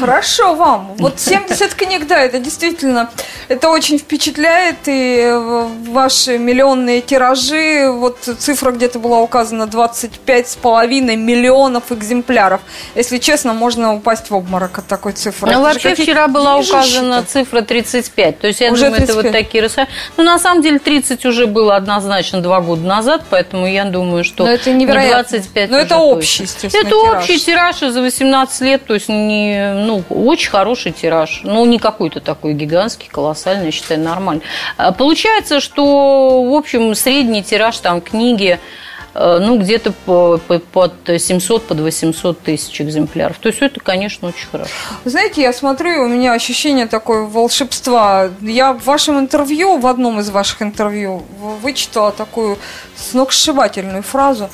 Хорошо 0.00 0.54
вам. 0.54 0.92
Вот 0.98 1.20
70 1.20 1.74
книг, 1.74 2.06
да, 2.06 2.20
это 2.20 2.38
действительно, 2.38 3.10
это 3.48 3.68
очень 3.70 3.98
впечатляет. 3.98 4.76
И 4.86 5.18
э, 5.22 5.66
ваши 5.90 6.38
миллионные 6.38 7.00
тиражи, 7.00 7.88
вот 7.90 8.18
цифра 8.38 8.70
где-то 8.72 8.98
была 8.98 9.20
указана 9.20 9.64
25,5 9.64 11.16
миллионов 11.16 11.90
экземпляров. 11.92 12.60
Если 12.94 13.18
честно, 13.18 13.52
можно 13.52 13.94
упасть 13.94 14.30
в 14.30 14.34
обморок 14.34 14.78
от 14.78 14.86
такой 14.86 15.12
цифры. 15.12 15.46
Ну, 15.52 15.60
Это 15.60 15.60
вообще 15.60 15.94
вчера 15.94 16.28
была 16.28 16.56
указана 16.56 17.22
цифра 17.22 17.62
35. 17.62 18.38
То 18.40 18.46
есть, 18.48 18.60
я 18.60 18.72
Уже 18.72 18.86
думаю, 18.86 19.02
это 19.02 19.14
вот 19.14 19.22
35. 19.22 19.32
такие 19.44 19.62
рассказы. 19.62 19.88
Ну, 20.16 20.24
на 20.24 20.38
самом 20.38 20.62
деле, 20.62 20.78
30 20.78 21.24
уже 21.26 21.46
было 21.46 21.76
однозначно 21.76 22.40
два 22.40 22.60
года 22.60 22.82
назад, 22.86 23.22
поэтому 23.30 23.66
я 23.66 23.84
думаю, 23.84 24.24
что 24.24 24.44
Но 24.44 24.50
это 24.50 24.70
не 24.70 24.84
невероятно. 24.84 25.38
25 25.38 25.70
Но 25.70 25.78
это 25.78 25.96
общий, 25.98 26.42
точно. 26.42 26.42
естественно, 26.66 26.80
Это 26.88 26.90
тираж. 26.90 27.22
общий 27.24 27.38
тираж 27.40 27.82
и 27.82 27.88
за 27.90 28.00
18 28.02 28.60
лет, 28.62 28.84
то 28.86 28.94
есть, 28.94 29.08
не, 29.08 29.63
ну, 29.72 30.02
очень 30.10 30.50
хороший 30.50 30.92
тираж. 30.92 31.40
Ну, 31.44 31.64
не 31.64 31.78
какой-то 31.78 32.20
такой 32.20 32.52
гигантский, 32.54 33.08
колоссальный, 33.10 33.66
я 33.66 33.70
считаю, 33.72 34.00
нормально. 34.00 34.42
А 34.76 34.92
Получается, 34.92 35.60
что, 35.60 36.42
в 36.44 36.54
общем, 36.54 36.94
средний 36.94 37.42
тираж 37.42 37.78
там 37.78 38.00
книги 38.00 38.58
э, 39.14 39.38
ну, 39.40 39.58
где-то 39.58 39.92
по, 39.92 40.38
по- 40.38 40.58
под 40.58 40.92
700, 41.06 41.66
под 41.66 41.80
800 41.80 42.40
тысяч 42.40 42.80
экземпляров. 42.80 43.38
То 43.38 43.48
есть 43.48 43.62
это, 43.62 43.80
конечно, 43.80 44.28
очень 44.28 44.46
хорошо. 44.50 44.70
Знаете, 45.04 45.42
я 45.42 45.52
смотрю, 45.52 46.02
у 46.02 46.08
меня 46.08 46.32
ощущение 46.32 46.86
такое 46.86 47.22
волшебства. 47.22 48.30
Я 48.40 48.72
в 48.72 48.84
вашем 48.84 49.18
интервью, 49.18 49.78
в 49.78 49.86
одном 49.86 50.20
из 50.20 50.30
ваших 50.30 50.62
интервью, 50.62 51.22
вычитала 51.62 52.12
такую 52.12 52.58
сногсшибательную 52.96 54.02
фразу. 54.02 54.50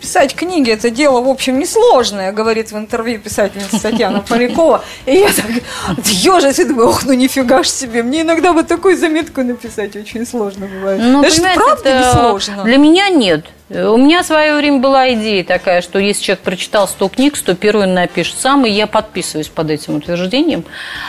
Писать 0.00 0.34
книги– 0.34 0.70
это 0.72 0.90
дело, 0.90 1.20
в 1.20 1.28
общем, 1.28 1.58
несложное, 1.58 2.32
говорит 2.32 2.72
в 2.72 2.76
интервью 2.76 3.18
писательница 3.18 3.80
Татьяна 3.80 4.20
Полякова. 4.20 4.84
И 5.06 5.14
я 5.14 5.28
так 5.28 6.06
ежась 6.06 6.58
и 6.58 6.64
думаю, 6.64 6.88
ох, 6.88 7.04
ну 7.04 7.12
нифига 7.12 7.62
ж 7.62 7.68
себе. 7.68 8.02
Мне 8.02 8.22
иногда 8.22 8.52
вот 8.52 8.68
такую 8.68 8.96
заметку 8.96 9.42
написать 9.42 9.96
очень 9.96 10.26
сложно 10.26 10.66
бывает. 10.66 11.00
Ну, 11.02 11.22
это 11.22 11.34
же 11.34 11.42
правда 11.54 11.88
это 11.88 12.08
несложно. 12.08 12.64
Для 12.64 12.76
меня 12.76 13.08
нет. 13.08 13.44
У 13.70 13.98
меня 13.98 14.22
в 14.22 14.26
свое 14.26 14.56
время 14.56 14.78
была 14.78 15.12
идея 15.12 15.44
такая, 15.44 15.82
что 15.82 15.98
если 15.98 16.22
человек 16.22 16.42
прочитал 16.42 16.88
100 16.88 17.08
книг, 17.10 17.36
101 17.36 17.76
он 17.82 17.94
напишет 17.94 18.36
сам, 18.38 18.64
и 18.64 18.70
я 18.70 18.86
подписываюсь 18.86 19.48
под 19.48 19.70
этим 19.70 19.96
утверждением 19.96 20.64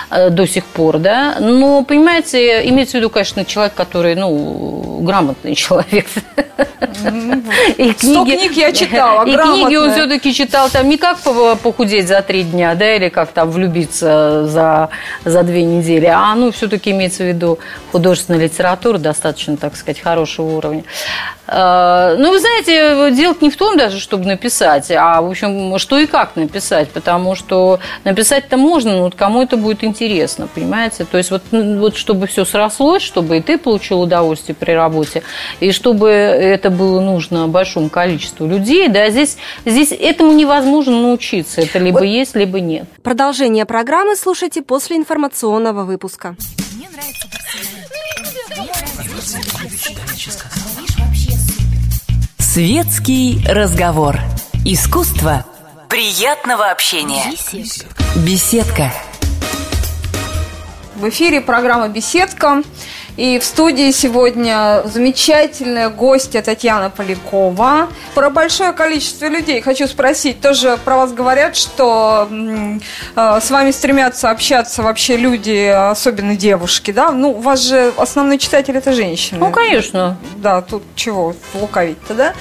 э, 0.09 0.29
до 0.29 0.45
сих 0.45 0.65
пор, 0.65 0.97
да. 0.97 1.37
Но, 1.39 1.85
понимаете, 1.85 2.67
имеется 2.67 2.97
в 2.97 2.99
виду, 2.99 3.09
конечно, 3.09 3.45
человек, 3.45 3.75
который, 3.75 4.15
ну, 4.15 4.99
грамотный 5.03 5.55
человек. 5.55 6.07
И 7.77 7.93
100 7.97 8.25
книг 8.25 8.51
я 8.59 8.71
читала, 8.73 9.25
И 9.25 9.35
книги 9.35 9.75
он 9.75 9.91
все-таки 9.91 10.33
читал 10.33 10.69
там 10.69 10.87
не 10.89 10.97
как 10.97 11.19
по- 11.19 11.55
похудеть 11.55 12.07
за 12.07 12.21
три 12.21 12.43
дня, 12.43 12.75
да, 12.75 12.95
или 12.95 13.09
как 13.09 13.31
там 13.31 13.49
влюбиться 13.51 14.45
за, 14.47 14.89
за 15.25 15.43
две 15.43 15.63
недели, 15.63 16.05
а 16.05 16.35
ну 16.35 16.51
все-таки 16.51 16.91
имеется 16.91 17.23
в 17.23 17.27
виду 17.27 17.59
художественная 17.91 18.41
литература 18.41 18.97
достаточно, 18.97 19.57
так 19.57 19.75
сказать, 19.75 19.99
хорошего 20.01 20.57
уровня. 20.57 20.83
Э, 21.47 22.15
Ну, 22.17 22.31
вы 22.31 22.39
знаете, 22.39 23.11
дело 23.15 23.35
не 23.41 23.49
в 23.49 23.57
том 23.57 23.77
даже, 23.77 23.99
чтобы 23.99 24.25
написать, 24.25 24.91
а, 24.91 25.21
в 25.21 25.29
общем, 25.29 25.77
что 25.79 25.97
и 25.97 26.05
как 26.05 26.35
написать, 26.35 26.89
потому 26.91 27.35
что 27.35 27.79
написать-то 28.03 28.57
можно, 28.57 28.93
но 28.93 29.03
вот 29.03 29.15
кому 29.15 29.41
это 29.41 29.57
будет 29.57 29.83
интересно, 29.83 30.47
понимаете? 30.53 31.05
То 31.05 31.17
есть 31.17 31.31
вот, 31.31 31.41
ну, 31.51 31.79
вот 31.79 31.97
чтобы 31.97 32.27
все 32.27 32.45
срослось, 32.45 33.01
чтобы 33.01 33.37
и 33.37 33.41
ты 33.41 33.57
получил 33.57 34.01
удовольствие 34.01 34.55
при 34.55 34.71
работе, 34.73 35.23
и 35.59 35.71
чтобы 35.71 36.09
это 36.09 36.69
было 36.69 36.99
нужно 37.01 37.47
большому 37.47 37.89
количеству 37.89 38.45
людей, 38.49 38.87
да, 38.89 39.09
здесь, 39.09 39.37
здесь 39.65 39.91
этому 39.91 40.33
невозможно 40.33 41.01
научиться, 41.01 41.61
это 41.61 41.79
либо 41.79 42.03
есть, 42.03 42.35
либо 42.35 42.59
нет. 42.59 42.87
Продолжение 43.03 43.65
программы 43.65 44.15
слушайте 44.15 44.61
после 44.61 44.97
информационного 44.97 45.85
выпуска. 45.85 46.35
Светский 52.39 53.39
разговор. 53.47 54.17
Искусство 54.65 55.45
приятного 55.87 56.71
общения. 56.71 57.23
Беседка. 58.25 58.91
В 60.95 61.07
эфире 61.09 61.39
программа 61.39 61.87
«Беседка». 61.87 62.61
И 63.19 63.37
в 63.37 63.43
студии 63.43 63.91
сегодня 63.91 64.81
замечательная 64.85 65.89
гостья 65.89 66.41
Татьяна 66.41 66.89
Полякова. 66.89 67.89
Про 68.15 68.29
большое 68.29 68.71
количество 68.71 69.25
людей 69.25 69.59
хочу 69.59 69.87
спросить. 69.87 70.39
Тоже 70.39 70.79
про 70.85 70.95
вас 70.95 71.11
говорят, 71.11 71.57
что 71.57 72.29
э, 72.31 73.39
с 73.41 73.51
вами 73.51 73.71
стремятся 73.71 74.29
общаться 74.29 74.83
вообще 74.83 75.17
люди, 75.17 75.67
особенно 75.67 76.37
девушки, 76.37 76.91
да? 76.91 77.11
Ну, 77.11 77.31
у 77.31 77.41
вас 77.41 77.59
же 77.59 77.91
основной 77.97 78.37
читатель– 78.37 78.77
это 78.77 78.93
женщины. 78.93 79.37
Ну, 79.41 79.51
конечно. 79.51 80.17
Да, 80.37 80.61
тут 80.61 80.83
чего 80.95 81.35
лукавить-то, 81.53 82.13
да? 82.13 82.33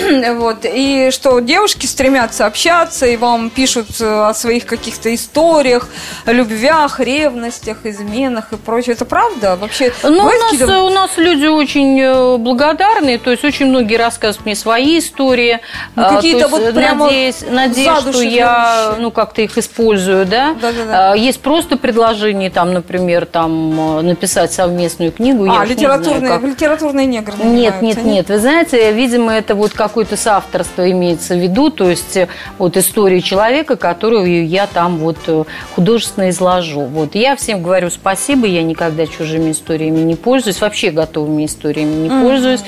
вот, 0.36 0.64
и 0.64 1.10
что 1.10 1.40
девушки 1.40 1.86
стремятся 1.86 2.46
общаться, 2.46 3.06
и 3.06 3.16
вам 3.16 3.50
пишут 3.50 4.00
э, 4.00 4.04
о 4.04 4.34
своих 4.34 4.66
каких-то 4.66 5.14
историях, 5.14 5.88
любвях, 6.26 7.00
ревностях, 7.00 7.78
изменах 7.84 8.52
и 8.52 8.56
прочее. 8.56 8.94
Это 8.94 9.04
правда? 9.04 9.56
Вообще, 9.56 9.92
ну, 10.02 10.24
у 10.24 10.24
нас, 10.24 10.60
у 10.62 10.90
нас 10.90 11.10
люди 11.16 11.46
очень 11.46 12.00
э, 12.00 12.36
благодарные, 12.36 13.18
то 13.18 13.30
есть 13.30 13.44
очень 13.44 13.66
многие 13.66 13.96
рассказывают 13.96 14.46
мне 14.46 14.56
свои 14.56 14.98
истории. 14.98 15.60
Ну, 15.96 16.08
какие-то 16.08 16.48
вот 16.48 16.74
прямо 16.74 17.06
надеюсь, 17.06 17.44
надеюсь 17.48 17.98
что 18.00 18.22
я 18.22 18.94
ну, 18.98 19.10
как-то 19.10 19.42
их 19.42 19.58
использую, 19.58 20.26
да? 20.26 20.54
Да, 20.60 20.72
да, 20.72 20.84
да. 20.84 21.14
Есть 21.14 21.40
просто 21.40 21.76
предложение, 21.76 22.50
там, 22.50 22.72
например, 22.72 23.26
там, 23.26 23.98
э, 23.98 24.02
написать 24.02 24.52
совместную 24.52 25.12
книгу. 25.12 25.46
А, 25.50 25.64
литературные, 25.64 26.18
знаю, 26.20 26.40
как... 26.40 26.50
литературные 26.50 27.06
негры 27.06 27.34
Нет, 27.42 27.82
нет, 27.82 28.04
нет. 28.04 28.28
Вы 28.28 28.38
знаете, 28.38 28.92
видимо, 28.92 29.32
это 29.32 29.54
вот 29.54 29.72
какое-то 29.90 30.16
соавторство 30.16 30.88
имеется 30.90 31.34
в 31.34 31.38
виду, 31.38 31.70
то 31.70 31.90
есть 31.90 32.16
э, 32.16 32.28
вот 32.58 32.76
историю 32.76 33.20
человека, 33.20 33.76
которую 33.76 34.46
я 34.46 34.68
там 34.68 34.98
вот 34.98 35.18
э, 35.26 35.44
художественно 35.74 36.30
изложу. 36.30 36.82
Вот 36.82 37.16
я 37.16 37.34
всем 37.34 37.62
говорю 37.62 37.90
спасибо, 37.90 38.46
я 38.46 38.62
никогда 38.62 39.06
чужими 39.06 39.50
историями 39.50 39.98
не 40.00 40.14
пользуюсь, 40.14 40.60
вообще 40.60 40.92
готовыми 40.92 41.44
историями 41.44 41.94
не 41.94 42.08
mm-hmm. 42.08 42.22
пользуюсь, 42.22 42.60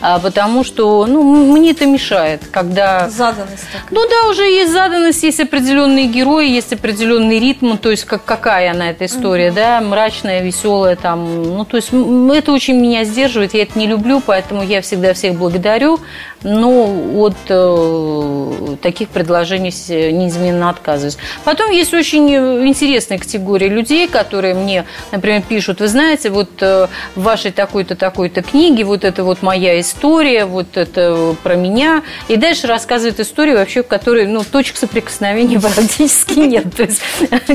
а, 0.00 0.20
потому 0.20 0.62
что, 0.62 1.04
ну, 1.06 1.52
мне 1.52 1.72
это 1.72 1.84
мешает, 1.84 2.42
когда... 2.50 3.08
Заданность 3.08 3.66
такая. 3.72 3.88
Ну 3.90 4.08
да, 4.08 4.30
уже 4.30 4.44
есть 4.44 4.72
заданность, 4.72 5.22
есть 5.24 5.40
определенные 5.40 6.06
герои, 6.06 6.48
есть 6.48 6.72
определенный 6.72 7.40
ритм, 7.40 7.76
то 7.76 7.90
есть 7.90 8.04
как, 8.04 8.24
какая 8.24 8.70
она 8.70 8.90
эта 8.90 9.06
история, 9.06 9.48
mm-hmm. 9.48 9.54
да, 9.54 9.80
мрачная, 9.80 10.42
веселая, 10.42 10.94
там, 10.94 11.42
ну, 11.42 11.64
то 11.64 11.76
есть 11.76 11.88
это 11.88 12.52
очень 12.52 12.76
меня 12.76 13.04
сдерживает, 13.04 13.54
я 13.54 13.64
это 13.64 13.76
не 13.76 13.88
люблю, 13.88 14.22
поэтому 14.24 14.62
я 14.62 14.80
всегда 14.80 15.12
всех 15.12 15.34
благодарю, 15.34 15.98
но 16.42 17.20
от 17.20 17.36
э, 17.48 18.76
таких 18.82 19.08
предложений 19.08 19.74
неизменно 20.12 20.70
отказываюсь. 20.70 21.18
Потом 21.44 21.70
есть 21.70 21.92
очень 21.94 22.28
интересная 22.68 23.18
категория 23.18 23.68
людей, 23.68 24.08
которые 24.08 24.54
мне, 24.54 24.84
например, 25.12 25.42
пишут, 25.42 25.80
вы 25.80 25.88
знаете, 25.88 26.30
вот 26.30 26.50
э, 26.60 26.88
в 27.14 27.22
вашей 27.22 27.50
такой-то, 27.50 27.96
такой-то 27.96 28.42
книге, 28.42 28.84
вот 28.84 29.04
это 29.04 29.24
вот 29.24 29.42
моя 29.42 29.80
история, 29.80 30.44
вот 30.44 30.76
это 30.76 31.34
про 31.42 31.56
меня, 31.56 32.02
и 32.28 32.36
дальше 32.36 32.66
рассказывают 32.66 33.20
историю 33.20 33.58
вообще, 33.58 33.82
в 33.82 33.86
которой, 33.86 34.26
ну, 34.26 34.42
точек 34.44 34.76
соприкосновения 34.76 35.60
практически 35.74 36.38
нет. 36.38 36.74
То 36.74 36.84
есть 36.84 37.00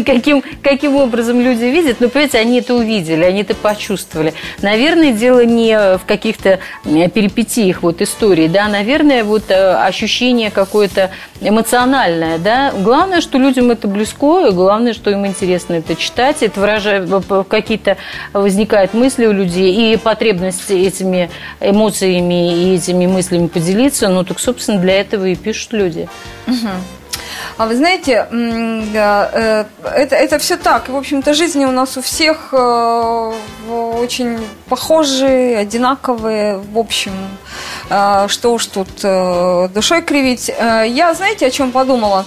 каким, 0.05 0.43
каким 0.61 0.95
образом 0.97 1.39
люди 1.39 1.65
видят, 1.65 1.97
ну, 1.99 2.09
понимаете, 2.09 2.39
они 2.39 2.59
это 2.59 2.73
увидели, 2.73 3.23
они 3.23 3.41
это 3.41 3.55
почувствовали. 3.55 4.33
Наверное, 4.61 5.13
дело 5.13 5.45
не 5.45 5.97
в 5.97 6.05
каких-то 6.05 6.59
перипетиях 6.83 7.83
вот 7.83 8.01
истории, 8.01 8.47
да, 8.47 8.67
наверное, 8.73 9.23
вот 9.23 9.43
э, 9.49 9.75
ощущение 9.75 10.49
какое-то 10.49 11.11
эмоциональное, 11.41 12.39
да. 12.39 12.71
Главное, 12.71 13.21
что 13.21 13.37
людям 13.37 13.69
это 13.69 13.87
близко, 13.87 14.47
и 14.47 14.51
главное, 14.51 14.93
что 14.93 15.11
им 15.11 15.25
интересно 15.27 15.75
это 15.75 15.95
читать, 15.95 16.41
это 16.41 16.59
выражает 16.59 17.09
какие-то 17.47 17.97
возникают 18.33 18.93
мысли 18.95 19.27
у 19.27 19.31
людей 19.31 19.93
и 19.93 19.97
потребность 19.97 20.71
этими 20.71 21.29
эмоциями 21.61 22.71
и 22.71 22.75
этими 22.75 23.05
мыслями 23.05 23.47
поделиться, 23.47 24.09
ну 24.09 24.23
так, 24.23 24.39
собственно, 24.39 24.79
для 24.79 24.99
этого 24.99 25.25
и 25.25 25.35
пишут 25.35 25.73
люди. 25.73 26.09
Угу. 26.47 26.69
А 27.57 27.67
вы 27.67 27.75
знаете, 27.75 28.27
э, 28.31 29.65
это, 29.83 30.15
это 30.15 30.39
все 30.39 30.57
так. 30.57 30.89
В 30.89 30.95
общем-то, 30.95 31.33
жизни 31.33 31.65
у 31.65 31.71
нас 31.71 31.97
у 31.97 32.01
всех 32.01 32.49
э, 32.51 33.33
очень 33.69 34.39
похожие, 34.69 35.57
одинаковые. 35.57 36.57
В 36.57 36.77
общем, 36.77 37.13
э, 37.89 38.27
что 38.27 38.53
уж 38.53 38.65
тут 38.65 38.89
душой 39.73 40.01
кривить. 40.01 40.47
Я, 40.49 41.13
знаете, 41.13 41.47
о 41.47 41.51
чем 41.51 41.71
подумала? 41.71 42.25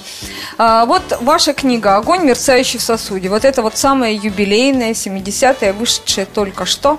Вот 0.59 1.19
ваша 1.21 1.53
книга 1.53 1.97
«Огонь, 1.97 2.25
мерцающий 2.25 2.79
в 2.79 2.83
сосуде». 2.83 3.29
Вот 3.29 3.45
это 3.45 3.63
вот 3.63 3.77
самая 3.77 4.13
юбилейная, 4.13 4.93
70-я, 4.93 5.73
вышедшая 5.73 6.27
только 6.27 6.65
что 6.65 6.99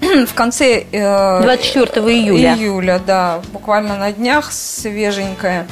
в 0.26 0.34
конце... 0.34 0.84
24 0.90 2.06
июля. 2.06 2.54
Июля, 2.54 3.00
да, 3.04 3.40
буквально 3.52 3.96
на 3.96 4.12
днях, 4.12 4.52
свеженькая. 4.52 5.66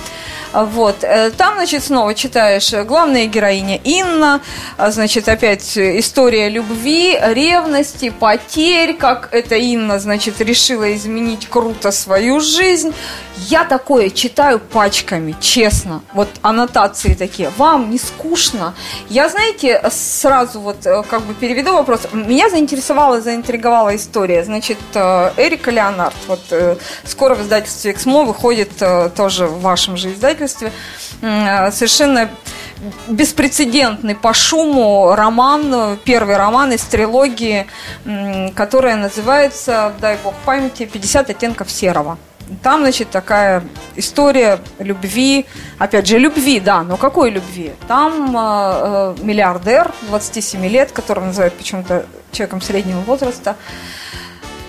Вот. 0.52 1.02
Э, 1.02 1.30
там, 1.30 1.54
значит, 1.54 1.82
снова 1.84 2.14
читаешь 2.14 2.72
э, 2.72 2.84
главная 2.84 3.26
героиня 3.26 3.80
Инна, 3.82 4.40
а, 4.76 4.90
значит, 4.90 5.28
опять 5.28 5.76
история 5.78 6.48
любви, 6.50 7.18
ревности, 7.18 8.10
потерь, 8.10 8.94
как 8.94 9.30
эта 9.32 9.56
Инна, 9.56 9.98
значит, 9.98 10.40
решила 10.40 10.94
изменить 10.94 11.48
круто 11.48 11.90
свою 11.90 12.40
жизнь. 12.40 12.92
Я 13.48 13.64
такое 13.64 14.10
читаю 14.10 14.60
пачками, 14.60 15.34
честно. 15.40 16.02
Вот 16.12 16.28
аннотации 16.42 17.14
такие. 17.14 17.50
Вам 17.56 17.90
не 17.90 17.98
скучно? 17.98 18.74
Я, 19.08 19.28
знаете, 19.28 19.82
сразу 19.90 20.60
вот 20.60 20.86
э, 20.86 21.02
как 21.08 21.22
бы 21.22 21.32
переведу 21.34 21.72
вопрос. 21.72 22.02
Меня 22.12 22.50
заинтересовала, 22.50 23.20
заинтриговала 23.20 23.96
история. 23.96 24.01
Значит, 24.44 24.78
Эрика 24.94 25.70
Леонард, 25.70 26.16
вот 26.26 26.40
скоро 27.04 27.34
в 27.34 27.42
издательстве 27.42 27.92
«Эксмо» 27.92 28.24
выходит 28.24 28.70
тоже 29.14 29.46
в 29.46 29.60
вашем 29.60 29.96
же 29.96 30.12
издательстве. 30.12 30.72
Совершенно 31.20 32.30
беспрецедентный 33.06 34.14
по 34.14 34.34
шуму 34.34 35.14
роман, 35.14 35.98
первый 36.04 36.36
роман 36.36 36.72
из 36.72 36.82
трилогии, 36.82 37.66
которая 38.54 38.96
называется, 38.96 39.92
дай 40.00 40.16
бог 40.22 40.34
памяти, 40.44 40.82
«50 40.92 41.30
оттенков 41.30 41.70
серого». 41.70 42.18
Там, 42.62 42.80
значит, 42.82 43.10
такая 43.10 43.62
история 43.96 44.58
любви, 44.78 45.46
опять 45.78 46.06
же, 46.06 46.18
любви, 46.18 46.60
да, 46.60 46.82
но 46.82 46.96
какой 46.96 47.30
любви? 47.30 47.72
Там 47.88 48.36
э, 48.36 49.14
э 49.18 49.24
миллиардер 49.24 49.92
27 50.08 50.66
лет, 50.66 50.92
которого 50.92 51.26
называют 51.26 51.54
почему-то 51.54 52.06
человеком 52.32 52.60
среднего 52.60 53.00
возраста, 53.00 53.56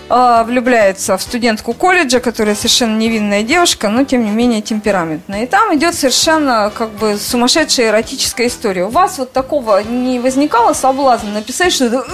влюбляется 0.08 1.16
в 1.16 1.22
студентку 1.22 1.72
колледжа, 1.72 2.20
которая 2.20 2.54
совершенно 2.54 2.96
невинная 2.96 3.42
девушка, 3.42 3.88
но 3.88 4.04
тем 4.04 4.24
не 4.24 4.30
менее 4.30 4.60
темпераментная. 4.60 5.44
И 5.44 5.46
там 5.46 5.74
идет 5.76 5.94
совершенно 5.94 6.70
как 6.74 6.90
бы 6.90 7.16
сумасшедшая 7.16 7.88
эротическая 7.88 8.48
история. 8.48 8.84
У 8.84 8.90
вас 8.90 9.18
вот 9.18 9.32
такого 9.32 9.82
не 9.82 10.20
возникало 10.20 10.74
соблазна 10.74 11.32
написать, 11.32 11.72
что 11.72 11.86
это 11.86 12.04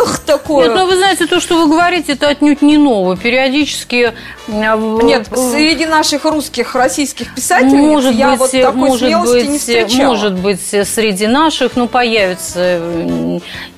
эх, 0.00 0.20
такое? 0.20 0.68
Нет, 0.68 0.76
но 0.76 0.86
вы 0.86 0.96
знаете, 0.96 1.26
то, 1.26 1.40
что 1.40 1.56
вы 1.56 1.68
говорите, 1.68 2.12
это 2.12 2.28
отнюдь 2.28 2.62
не 2.62 2.78
ново. 2.78 3.16
Периодически... 3.16 4.14
А, 4.48 4.76
Нет, 5.02 5.28
среди 5.28 5.86
наших 5.86 6.24
русских, 6.24 6.74
российских 6.74 7.34
писателей 7.34 7.78
может 7.78 8.14
я 8.14 8.30
быть, 8.30 8.38
вот 8.40 8.50
такой 8.50 8.74
может 8.74 9.08
смелости 9.08 9.34
быть, 9.34 9.48
не 9.48 9.58
встречала. 9.58 10.06
Может 10.06 10.34
быть, 10.34 10.60
среди 10.60 11.26
наших, 11.26 11.76
ну, 11.76 11.88
появится, 11.88 12.80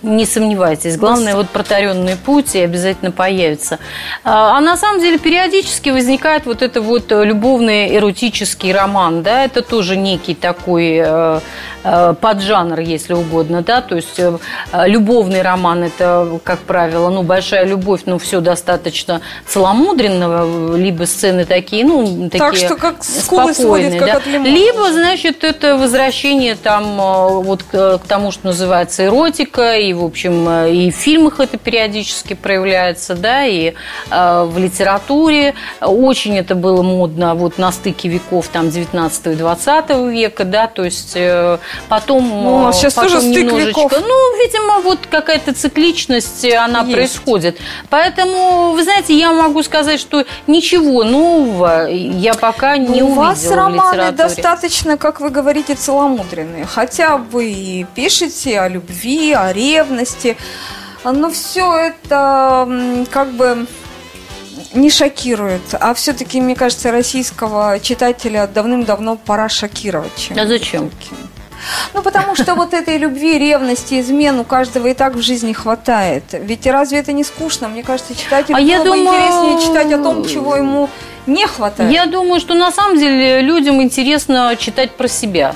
не 0.02 0.26
сомневайтесь. 0.26 0.96
Главное, 0.96 1.34
вот 1.34 1.48
протаренный 1.48 2.16
путь 2.16 2.54
и 2.54 2.60
обязательно 2.60 3.10
появится 3.10 3.61
нравится. 3.62 3.78
А, 4.24 4.60
на 4.60 4.76
самом 4.76 5.00
деле 5.00 5.18
периодически 5.18 5.90
возникает 5.90 6.46
вот 6.46 6.62
это 6.62 6.80
вот 6.80 7.10
любовный 7.10 7.96
эротический 7.96 8.72
роман, 8.72 9.22
да, 9.22 9.44
это 9.44 9.62
тоже 9.62 9.96
некий 9.96 10.34
такой 10.34 11.00
э, 11.04 11.40
э, 11.84 12.14
поджанр, 12.20 12.80
если 12.80 13.14
угодно, 13.14 13.62
да, 13.62 13.80
то 13.80 13.96
есть 13.96 14.18
э, 14.18 14.38
любовный 14.86 15.42
роман 15.42 15.84
это, 15.84 16.38
как 16.44 16.60
правило, 16.60 17.10
ну, 17.10 17.22
большая 17.22 17.64
любовь, 17.64 18.02
ну, 18.06 18.18
все 18.18 18.40
достаточно 18.40 19.20
целомудренного, 19.46 20.76
либо 20.76 21.04
сцены 21.04 21.44
такие, 21.44 21.84
ну, 21.84 22.28
такие 22.30 22.38
так 22.38 22.56
что 22.56 22.76
как 22.76 23.04
спокойные, 23.04 23.54
сводит, 23.54 23.98
как 23.98 24.06
да. 24.06 24.16
от 24.16 24.26
лимона. 24.26 24.48
Либо, 24.48 24.92
значит, 24.92 25.44
это 25.44 25.76
возвращение 25.76 26.54
там 26.54 26.96
вот 27.42 27.62
к 27.62 28.00
тому, 28.08 28.30
что 28.30 28.46
называется 28.46 29.04
эротика, 29.04 29.76
и, 29.76 29.92
в 29.92 30.04
общем, 30.04 30.48
и 30.66 30.90
в 30.90 30.94
фильмах 30.94 31.40
это 31.40 31.58
периодически 31.58 32.34
проявляется, 32.34 33.14
да, 33.14 33.46
и 33.52 33.74
э, 34.10 34.44
в 34.44 34.58
литературе. 34.58 35.54
Очень 35.80 36.38
это 36.38 36.54
было 36.54 36.82
модно 36.82 37.34
вот 37.34 37.58
на 37.58 37.72
стыке 37.72 38.08
веков 38.08 38.48
там 38.48 38.70
19 38.70 39.26
и 39.26 39.34
20 39.34 39.90
века, 40.10 40.44
да, 40.44 40.66
то 40.66 40.84
есть 40.84 41.12
э, 41.14 41.58
потом... 41.88 42.28
Ну, 42.28 42.56
у 42.56 42.62
нас 42.62 42.78
сейчас 42.78 42.94
потом 42.94 43.10
тоже 43.10 43.32
стык 43.32 43.52
веков. 43.52 43.92
Ну, 43.92 44.38
видимо, 44.38 44.80
вот 44.80 44.98
какая-то 45.10 45.54
цикличность, 45.54 46.44
она 46.44 46.80
Есть. 46.80 46.92
происходит. 46.92 47.58
Поэтому, 47.90 48.72
вы 48.72 48.82
знаете, 48.82 49.16
я 49.16 49.32
могу 49.32 49.62
сказать, 49.62 50.00
что 50.00 50.24
ничего 50.46 51.04
нового 51.04 51.88
я 51.88 52.34
пока 52.34 52.76
не 52.76 53.02
увидела 53.02 53.08
У 53.08 53.14
вас 53.14 53.50
романы 53.50 54.12
достаточно, 54.12 54.96
как 54.96 55.20
вы 55.20 55.30
говорите, 55.30 55.74
целомудренные. 55.74 56.66
Хотя 56.66 57.16
вы 57.16 57.86
пишете 57.94 58.60
о 58.60 58.68
любви, 58.68 59.32
о 59.32 59.52
ревности, 59.52 60.36
но 61.04 61.30
все 61.30 61.76
это 61.76 63.06
как 63.10 63.32
бы 63.32 63.66
не 64.74 64.90
шокирует, 64.90 65.62
а 65.78 65.94
все-таки, 65.94 66.40
мне 66.40 66.54
кажется, 66.54 66.90
российского 66.90 67.78
читателя 67.80 68.46
давным-давно 68.46 69.16
пора 69.16 69.48
шокировать. 69.48 70.16
Чем 70.16 70.38
а 70.38 70.46
зачем? 70.46 70.90
Ну, 71.94 72.02
потому 72.02 72.34
что 72.34 72.54
вот 72.54 72.74
этой 72.74 72.98
любви, 72.98 73.38
ревности, 73.38 74.00
измен 74.00 74.40
у 74.40 74.44
каждого 74.44 74.88
и 74.88 74.94
так 74.94 75.14
в 75.14 75.22
жизни 75.22 75.52
хватает. 75.52 76.24
Ведь 76.32 76.66
разве 76.66 76.98
это 76.98 77.12
не 77.12 77.24
скучно? 77.24 77.68
Мне 77.68 77.82
кажется, 77.82 78.16
читателю 78.16 78.56
а 78.56 78.60
было 78.60 78.78
бы 78.78 78.84
думаю... 78.84 79.04
интереснее 79.04 79.60
читать 79.60 79.92
о 79.92 80.02
том, 80.02 80.26
чего 80.26 80.56
ему 80.56 80.88
не 81.26 81.46
хватает? 81.46 81.92
Я 81.92 82.06
думаю, 82.06 82.40
что 82.40 82.54
на 82.54 82.70
самом 82.70 82.98
деле 82.98 83.40
людям 83.40 83.82
интересно 83.82 84.54
читать 84.58 84.92
про 84.92 85.08
себя. 85.08 85.54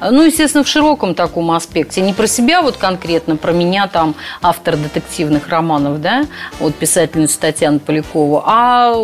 Ну, 0.00 0.22
естественно, 0.22 0.64
в 0.64 0.68
широком 0.68 1.14
таком 1.14 1.50
аспекте. 1.50 2.00
Не 2.00 2.12
про 2.12 2.26
себя 2.26 2.62
вот 2.62 2.76
конкретно, 2.76 3.36
про 3.36 3.52
меня 3.52 3.88
там, 3.88 4.14
автор 4.42 4.76
детективных 4.76 5.48
романов, 5.48 6.00
да, 6.00 6.26
вот 6.58 6.74
писательницу 6.74 7.38
Татьяну 7.40 7.78
Полякову, 7.78 8.42
а 8.44 8.94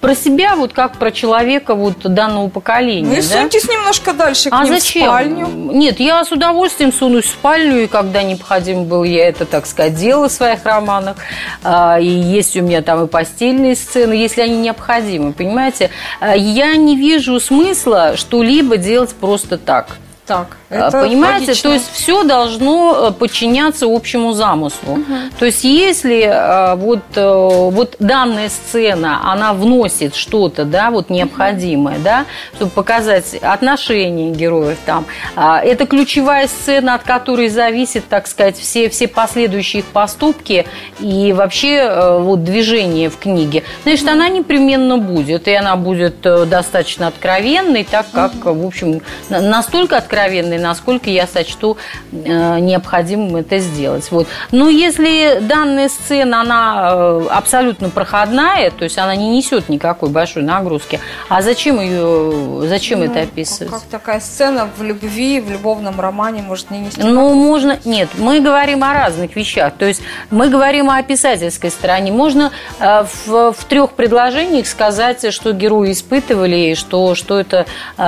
про 0.00 0.14
себя 0.14 0.56
вот 0.56 0.72
как 0.72 0.96
про 0.96 1.10
человека 1.10 1.74
вот 1.74 1.98
данного 2.02 2.48
поколения. 2.48 3.08
Ну 3.08 3.14
и 3.14 3.16
да? 3.16 3.40
суньтесь 3.40 3.68
немножко 3.68 4.12
дальше 4.12 4.50
к 4.50 4.52
а 4.52 4.64
ним 4.64 4.74
зачем? 4.74 5.02
в 5.02 5.06
спальню. 5.06 5.46
Нет, 5.72 6.00
я 6.00 6.24
с 6.24 6.32
удовольствием 6.32 6.92
сунусь 6.92 7.24
в 7.24 7.30
спальню, 7.30 7.84
и 7.84 7.86
когда 7.86 8.22
необходимо 8.22 8.84
было, 8.84 9.04
я 9.04 9.28
это, 9.28 9.44
так 9.44 9.66
сказать, 9.66 9.94
делала 9.94 10.28
в 10.28 10.32
своих 10.32 10.64
романах. 10.64 11.16
А, 11.62 11.98
и 12.00 12.06
есть 12.06 12.56
у 12.56 12.62
меня 12.62 12.82
там 12.82 13.04
и 13.04 13.06
постельные 13.06 13.76
сцены, 13.76 14.14
если 14.14 14.40
они 14.40 14.56
необходимы, 14.56 15.25
понимаете? 15.32 15.90
А, 16.20 16.36
я 16.36 16.76
не 16.76 16.96
вижу 16.96 17.40
смысла 17.40 18.16
что-либо 18.16 18.76
делать 18.76 19.14
просто 19.14 19.58
так. 19.58 19.96
Так, 20.26 20.56
это 20.68 21.00
Понимаете, 21.00 21.46
логично. 21.48 21.70
то 21.70 21.74
есть 21.74 21.92
все 21.92 22.24
должно 22.24 23.08
э, 23.08 23.12
подчиняться 23.12 23.86
общему 23.88 24.32
замыслу. 24.32 24.94
Угу. 24.94 25.14
То 25.38 25.46
есть 25.46 25.62
если 25.62 26.22
э, 26.22 26.74
вот, 26.74 27.02
э, 27.14 27.24
вот 27.24 27.94
данная 28.00 28.48
сцена, 28.48 29.20
она 29.30 29.52
вносит 29.52 30.16
что-то, 30.16 30.64
да, 30.64 30.90
вот 30.90 31.08
необходимое, 31.08 31.96
угу. 31.96 32.04
да, 32.04 32.24
чтобы 32.56 32.72
показать 32.72 33.36
отношения 33.42 34.32
героев 34.32 34.78
там, 34.84 35.06
а, 35.36 35.60
это 35.60 35.86
ключевая 35.86 36.48
сцена, 36.48 36.94
от 36.94 37.04
которой 37.04 37.48
зависит, 37.48 38.08
так 38.08 38.26
сказать, 38.26 38.58
все, 38.58 38.88
все 38.88 39.06
последующие 39.06 39.80
их 39.80 39.86
поступки 39.86 40.66
и 40.98 41.32
вообще 41.32 42.18
вот 42.20 42.42
движение 42.42 43.08
в 43.08 43.18
книге, 43.18 43.62
значит, 43.84 44.08
она 44.08 44.28
непременно 44.28 44.98
будет, 44.98 45.46
и 45.46 45.52
она 45.54 45.76
будет 45.76 46.20
достаточно 46.20 47.06
откровенной, 47.06 47.84
так 47.84 48.06
как, 48.12 48.34
угу. 48.34 48.64
в 48.64 48.66
общем, 48.66 49.00
настолько 49.28 49.96
откровенной, 49.96 50.55
откровенной, 50.56 50.58
насколько 50.58 51.10
я 51.10 51.26
сочту 51.26 51.76
э, 52.12 52.58
необходимым 52.60 53.36
это 53.36 53.58
сделать. 53.58 54.10
Вот. 54.10 54.26
Но 54.52 54.68
если 54.68 55.38
данная 55.40 55.88
сцена, 55.88 56.40
она 56.40 56.90
э, 56.92 57.26
абсолютно 57.30 57.90
проходная, 57.90 58.70
то 58.70 58.84
есть 58.84 58.98
она 58.98 59.14
не 59.16 59.28
несет 59.28 59.68
никакой 59.68 60.08
большой 60.08 60.42
нагрузки, 60.42 61.00
а 61.28 61.42
зачем 61.42 61.80
ее, 61.80 62.66
зачем 62.68 63.00
ну, 63.00 63.06
это 63.06 63.20
описывать? 63.22 63.72
Как 63.72 63.82
такая 63.82 64.20
сцена 64.20 64.68
в 64.76 64.82
любви, 64.82 65.40
в 65.40 65.50
любовном 65.50 66.00
романе 66.00 66.42
может 66.42 66.70
не 66.70 66.80
нести? 66.80 67.02
Ну, 67.02 67.34
можно, 67.34 67.78
нет, 67.84 68.08
мы 68.18 68.40
говорим 68.40 68.82
о 68.84 68.92
разных 68.92 69.36
вещах, 69.36 69.74
то 69.78 69.86
есть 69.86 70.02
мы 70.30 70.48
говорим 70.48 70.90
о 70.90 71.02
писательской 71.02 71.70
стороне. 71.70 72.12
Можно 72.12 72.52
э, 72.80 73.04
в, 73.26 73.52
в 73.52 73.64
трех 73.64 73.92
предложениях 73.92 74.66
сказать, 74.66 75.32
что 75.32 75.52
герои 75.52 75.92
испытывали, 75.92 76.56
и 76.56 76.74
что, 76.74 77.14
что, 77.14 77.38
это, 77.38 77.66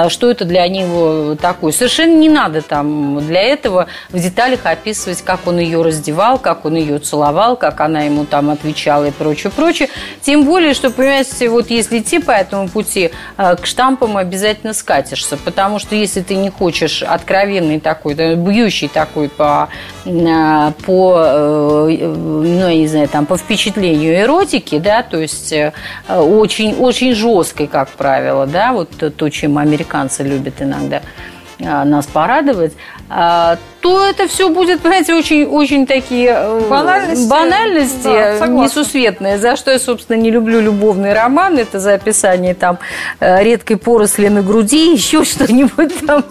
что 0.09 0.31
это 0.31 0.45
для 0.45 0.67
него 0.69 1.37
такое. 1.37 1.73
Совершенно 1.73 1.99
совершенно 1.99 2.19
не 2.19 2.29
надо 2.38 2.62
там 2.62 3.18
для 3.27 3.42
этого 3.42 3.88
в 4.11 4.18
деталях 4.18 4.61
описывать, 4.64 5.22
как 5.22 5.46
он 5.46 5.59
ее 5.59 5.83
раздевал, 5.83 6.38
как 6.38 6.64
он 6.64 6.77
ее 6.77 7.01
целовал, 7.01 7.57
как 7.57 7.81
она 7.81 8.03
ему 8.03 8.24
там 8.24 8.51
отвечала 8.51 9.07
и 9.07 9.11
прочее, 9.11 9.51
прочее. 9.51 9.88
Тем 10.22 10.44
более, 10.44 10.74
что, 10.74 10.90
понимаете, 10.90 11.48
вот 11.48 11.68
если 11.70 11.98
идти 11.98 12.20
по 12.20 12.31
этому 12.31 12.68
пути, 12.68 13.11
э, 13.37 13.57
к 13.57 13.66
штампам 13.66 14.16
обязательно 14.16 14.72
скатишься, 14.72 15.37
потому 15.37 15.81
что 15.81 15.96
если 15.96 16.20
ты 16.20 16.37
не 16.37 16.51
хочешь 16.51 17.03
откровенный 17.03 17.81
такой, 17.81 18.14
бьющий 18.14 18.88
такой 18.88 19.29
по, 19.29 19.68
э, 20.05 20.72
по 20.87 21.14
э, 21.18 22.07
ну, 22.07 22.68
я 22.68 22.77
не 22.77 22.87
знаю, 22.87 23.09
там, 23.09 23.27
по 23.27 23.37
впечатлению 23.37 24.14
эротики, 24.20 24.79
да, 24.79 25.03
то 25.03 25.18
есть 25.18 25.53
очень, 26.09 26.77
очень 26.77 27.14
жесткой, 27.14 27.66
как 27.66 27.88
правило, 27.88 28.46
да, 28.46 28.72
вот 28.72 28.90
то, 29.16 29.29
чем 29.29 29.59
американцы 29.59 30.22
любят 30.22 30.62
иногда 30.62 31.03
нас 31.85 32.07
порадовать, 32.07 32.73
а, 33.09 33.59
то 33.81 34.05
это 34.07 34.27
все 34.27 34.49
будет, 34.49 34.81
понимаете, 34.81 35.14
очень, 35.14 35.45
очень 35.45 35.87
такие 35.87 36.31
э, 36.35 36.69
банальности, 36.69 37.29
банальности 37.29 38.03
да, 38.03 38.47
несусветные, 38.47 39.38
за 39.38 39.57
что 39.57 39.71
я, 39.71 39.79
собственно, 39.79 40.17
не 40.17 40.31
люблю 40.31 40.61
любовный 40.61 41.12
роман, 41.12 41.59
это 41.59 41.79
за 41.79 41.95
описание 41.95 42.55
там 42.55 42.79
э, 43.21 43.43
редкой 43.43 43.77
поросли 43.77 44.29
на 44.29 44.43
груди, 44.43 44.93
еще 44.95 45.25
что-нибудь 45.25 46.07
там. 46.07 46.25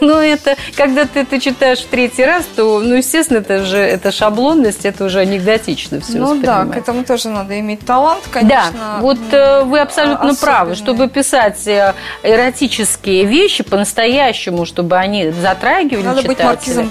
Но 0.00 0.20
это, 0.22 0.56
когда 0.76 1.04
ты 1.04 1.20
это 1.20 1.40
читаешь 1.40 1.80
в 1.80 1.86
третий 1.86 2.24
раз, 2.24 2.44
то, 2.54 2.80
ну, 2.80 2.94
естественно, 2.94 3.38
это 3.38 3.64
же 3.64 3.78
это 3.78 4.12
шаблонность, 4.12 4.84
это 4.84 5.04
уже 5.04 5.20
анекдотично 5.20 6.00
все 6.00 6.18
Ну 6.18 6.40
да, 6.40 6.64
к 6.64 6.76
этому 6.76 7.04
тоже 7.04 7.28
надо 7.28 7.58
иметь 7.58 7.84
талант, 7.84 8.22
конечно. 8.30 8.70
Да, 8.72 8.98
вот 9.00 9.18
э, 9.32 9.64
вы 9.64 9.80
абсолютно 9.80 10.30
особенный. 10.30 10.40
правы. 10.40 10.74
Чтобы 10.76 11.08
писать 11.08 11.66
эротические 12.22 13.24
вещи 13.24 13.64
по-настоящему, 13.64 14.64
чтобы 14.64 14.96
они 14.96 15.30
затрагивали 15.30 16.04
надо 16.04 16.22
читателя. 16.22 16.36
быть 16.36 16.44
маркизом 16.44 16.83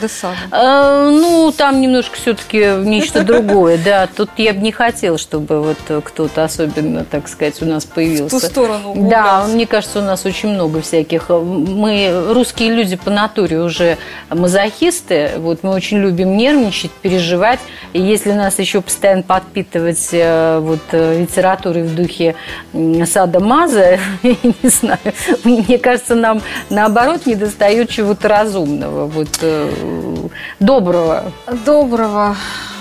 Э, 0.52 1.10
ну, 1.12 1.54
там 1.56 1.82
немножко 1.82 2.16
все-таки 2.16 2.76
нечто 2.84 3.24
другое, 3.24 3.78
да. 3.84 4.08
Тут 4.08 4.30
я 4.38 4.54
бы 4.54 4.60
не 4.60 4.72
хотела, 4.72 5.18
чтобы 5.18 5.62
вот 5.62 6.04
кто-то 6.04 6.44
особенно, 6.44 7.06
так 7.06 7.28
сказать, 7.28 7.62
у 7.62 7.66
нас 7.66 7.86
появился. 7.86 8.38
В 8.38 8.42
ту 8.42 8.48
сторону. 8.48 8.94
Да, 8.96 9.46
мне 9.48 9.66
кажется, 9.66 10.00
у 10.00 10.04
нас 10.04 10.26
очень 10.26 10.50
много 10.50 10.82
всяких. 10.82 11.30
Мы, 11.30 12.26
русские 12.30 12.74
люди 12.74 12.96
по 12.96 13.10
натуре 13.10 13.60
уже 13.60 13.98
мазохисты. 14.30 15.32
Вот 15.38 15.64
мы 15.64 15.72
очень 15.72 16.00
любим 16.00 16.38
нервничать, 16.38 16.92
переживать. 16.92 17.60
И 17.94 18.02
если 18.02 18.32
нас 18.32 18.60
еще 18.60 18.82
постоянно 18.82 19.24
подпитывать 19.24 20.10
э, 20.12 20.60
вот 20.60 20.82
э, 20.92 21.22
литературой 21.22 21.84
в 21.84 21.96
духе 21.96 22.36
Сада 23.06 23.40
Маза, 23.40 24.00
я 24.24 24.36
не 24.44 24.70
знаю, 24.70 25.00
мне 25.44 25.78
кажется, 25.78 26.16
нам 26.16 26.42
наоборот 26.70 27.26
не 27.26 27.36
достает 27.36 27.90
чего-то 27.90 28.28
разумного 28.28 29.06
вот 29.06 29.30
доброго? 30.60 31.32
Доброго. 31.66 32.36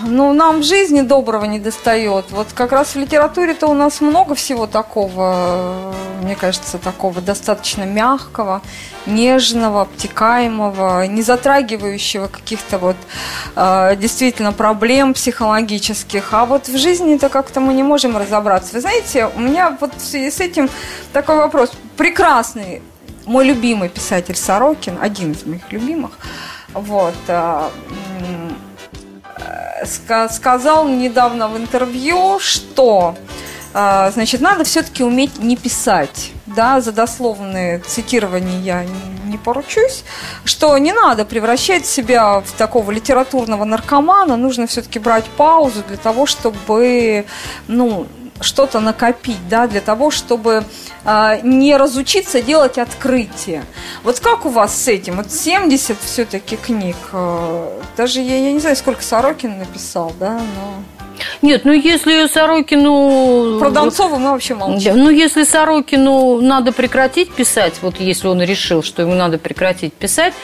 Ну, 0.05 0.33
нам 0.33 0.61
в 0.61 0.65
жизни 0.65 1.01
доброго 1.03 1.45
не 1.45 1.59
достает. 1.59 2.25
Вот 2.31 2.49
как 2.55 2.73
раз 2.73 2.95
в 2.95 2.99
литературе-то 2.99 3.69
у 3.69 3.75
нас 3.75 4.01
много 4.01 4.35
всего 4.35 4.67
такого, 4.67 5.95
мне 6.23 6.35
кажется, 6.35 6.79
такого 6.79 7.21
достаточно 7.21 7.85
мягкого, 7.85 8.63
нежного, 9.07 9.83
обтекаемого, 9.83 11.07
не 11.07 11.23
затрагивающего 11.23 12.27
каких-то 12.27 12.79
вот 12.79 12.97
э, 13.55 13.97
действительно 13.97 14.53
проблем 14.53 15.15
психологических. 15.15 16.33
А 16.33 16.47
вот 16.47 16.69
в 16.69 16.77
жизни-то 16.77 17.29
как-то 17.29 17.61
мы 17.61 17.75
не 17.75 17.83
можем 17.83 18.17
разобраться. 18.17 18.75
Вы 18.75 18.81
знаете, 18.81 19.31
у 19.37 19.41
меня 19.41 19.77
вот 19.81 19.95
в 19.95 20.01
связи 20.01 20.31
с 20.31 20.41
этим 20.41 20.69
такой 21.13 21.37
вопрос. 21.37 21.71
Прекрасный 21.97 22.83
мой 23.27 23.45
любимый 23.45 23.89
писатель 23.89 24.37
Сорокин, 24.37 24.99
один 25.01 25.33
из 25.33 25.47
моих 25.47 25.71
любимых, 25.71 26.13
вот, 26.75 27.15
э, 27.29 27.69
э, 29.39 30.29
сказал 30.29 30.89
недавно 30.89 31.49
в 31.49 31.57
интервью, 31.57 32.39
что 32.39 33.15
э, 33.75 34.11
значит, 34.13 34.41
надо 34.41 34.65
все-таки 34.65 35.03
уметь 35.05 35.39
не 35.39 35.57
писать. 35.57 36.33
Да, 36.47 36.81
за 36.81 36.93
дословные 36.93 37.79
цитирования 37.79 38.61
я 38.61 38.85
не 39.25 39.39
поручусь, 39.39 40.05
что 40.45 40.77
не 40.77 40.93
надо 40.93 41.25
превращать 41.25 41.87
себя 41.87 42.41
в 42.41 42.53
такого 42.53 42.91
литературного 42.91 43.65
наркомана, 43.65 44.37
нужно 44.37 44.67
все-таки 44.67 44.99
брать 44.99 45.25
паузу 45.25 45.83
для 45.89 45.97
того, 45.97 46.27
чтобы, 46.27 47.25
ну, 47.69 48.07
что-то 48.41 48.81
накопить, 48.81 49.49
да, 49.49 49.67
для 49.67 49.81
того, 49.81 50.11
чтобы 50.11 50.65
э, 51.05 51.41
не 51.43 51.77
разучиться 51.77 52.43
делать 52.43 52.79
открытие. 52.79 53.65
Вот 54.03 54.21
как 54.21 54.47
у 54.47 54.49
вас 54.49 54.75
с 54.77 54.89
этим? 54.89 55.17
Вот 55.17 55.31
70 55.31 55.99
все-таки 56.01 56.57
книг. 56.57 56.97
Э, 57.13 57.81
даже 57.97 58.21
я, 58.21 58.39
я 58.39 58.53
не 58.53 58.61
знаю, 58.61 58.77
сколько 58.77 59.03
Сорокин 59.03 59.59
написал, 59.59 60.13
да, 60.19 60.41
но... 60.57 60.83
Нет, 61.43 61.65
ну 61.65 61.73
если 61.73 62.27
Сорокину... 62.27 63.59
Про 63.59 63.71
Донцова 63.71 64.17
мы 64.17 64.31
вообще 64.31 64.55
молчим. 64.55 64.97
Ну 64.97 65.11
если 65.11 65.45
Сорокину 65.45 66.41
надо 66.41 66.73
прекратить 66.73 67.33
писать, 67.33 67.75
вот 67.83 68.01
если 68.01 68.29
он 68.29 68.43
решил, 68.43 68.83
что 68.83 69.03
ему 69.03 69.15
надо 69.15 69.39
прекратить 69.39 69.93
писать, 69.93 70.35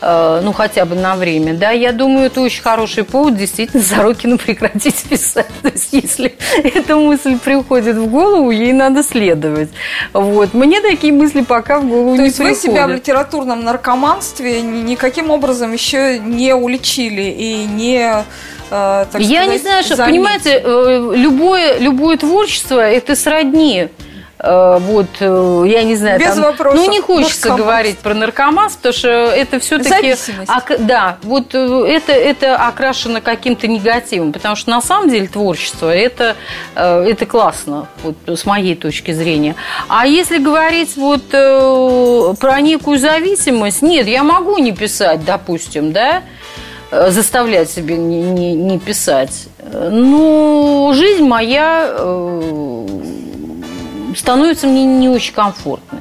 э, 0.00 0.40
ну 0.42 0.52
хотя 0.52 0.84
бы 0.84 0.94
на 0.94 1.16
время, 1.16 1.54
да, 1.54 1.70
я 1.70 1.92
думаю, 1.92 2.26
это 2.26 2.40
очень 2.40 2.62
хороший 2.62 3.04
повод 3.04 3.36
действительно 3.36 3.82
Сорокину 3.82 4.38
прекратить 4.38 5.02
писать. 5.04 5.46
То 5.62 5.68
есть 5.68 5.92
если 5.92 6.36
эта 6.62 6.96
мысль 6.96 7.38
приходит 7.38 7.96
в 7.96 8.06
голову, 8.06 8.50
ей 8.50 8.72
надо 8.72 9.02
следовать. 9.02 9.70
Вот. 10.12 10.54
Мне 10.54 10.80
такие 10.80 11.12
мысли 11.12 11.42
пока 11.42 11.78
в 11.80 11.88
голову 11.88 12.16
То 12.16 12.22
не 12.22 12.26
есть 12.26 12.36
приходят. 12.36 12.62
вы 12.62 12.68
себя 12.70 12.86
в 12.86 12.90
литературном 12.90 13.64
наркоманстве 13.64 14.62
никаким 14.62 15.30
образом 15.30 15.72
еще 15.72 16.18
не 16.18 16.54
уличили 16.54 17.22
и 17.22 17.64
не 17.64 18.24
Э, 18.70 19.06
я 19.18 19.42
сказать, 19.42 19.50
не 19.50 19.58
знаю, 19.58 19.84
что, 19.84 19.96
понимаете, 19.96 20.62
э, 20.64 21.12
любое, 21.14 21.78
любое 21.78 22.16
творчество– 22.16 22.80
это 22.80 23.16
сродни 23.16 23.88
э, 24.40 24.78
вот, 24.80 25.06
э, 25.20 25.64
я 25.66 25.82
не 25.84 25.96
знаю, 25.96 26.18
Без 26.20 26.34
там, 26.34 26.42
вопросов. 26.42 26.78
ну 26.78 26.90
не 26.92 27.00
хочется 27.00 27.48
Наркоман. 27.48 27.66
говорить 27.66 27.98
про 27.98 28.14
наркоманство, 28.14 28.78
потому 28.78 28.92
что 28.94 29.08
это 29.08 29.58
все-таки... 29.58 29.88
Зависимость. 29.88 30.52
да, 30.80 31.16
вот 31.22 31.54
это, 31.54 32.12
это 32.12 32.56
окрашено 32.56 33.20
каким-то 33.20 33.66
негативом, 33.66 34.32
потому 34.32 34.54
что 34.54 34.70
на 34.70 34.80
самом 34.82 35.08
деле 35.08 35.28
творчество 35.28 35.94
это, 35.94 36.36
это 36.74 37.26
классно, 37.26 37.88
вот, 38.02 38.16
с 38.26 38.44
моей 38.44 38.76
точки 38.76 39.12
зрения. 39.12 39.56
А 39.88 40.06
если 40.06 40.38
говорить 40.38 40.96
вот 40.96 41.28
про 41.30 42.60
некую 42.60 42.98
зависимость, 42.98 43.82
нет, 43.82 44.06
я 44.06 44.22
могу 44.22 44.58
не 44.58 44.72
писать, 44.72 45.24
допустим, 45.24 45.92
да, 45.92 46.22
заставлять 46.90 47.70
себе 47.70 47.96
не, 47.96 48.22
не, 48.22 48.54
не 48.54 48.78
писать. 48.78 49.48
Но 49.72 50.92
жизнь 50.94 51.24
моя 51.24 51.90
э, 51.90 52.86
становится 54.16 54.66
мне 54.66 54.84
не 54.84 55.08
очень 55.08 55.34
комфортной. 55.34 56.00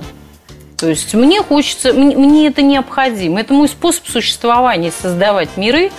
То 0.78 0.88
есть 0.88 1.14
мне 1.14 1.42
хочется, 1.42 1.92
мне, 1.92 2.16
мне 2.16 2.48
это 2.48 2.62
необходимо. 2.62 3.40
Это 3.40 3.54
мой 3.54 3.68
способ 3.68 4.08
существования 4.08 4.92
создавать 4.92 5.50
миры, 5.58 5.92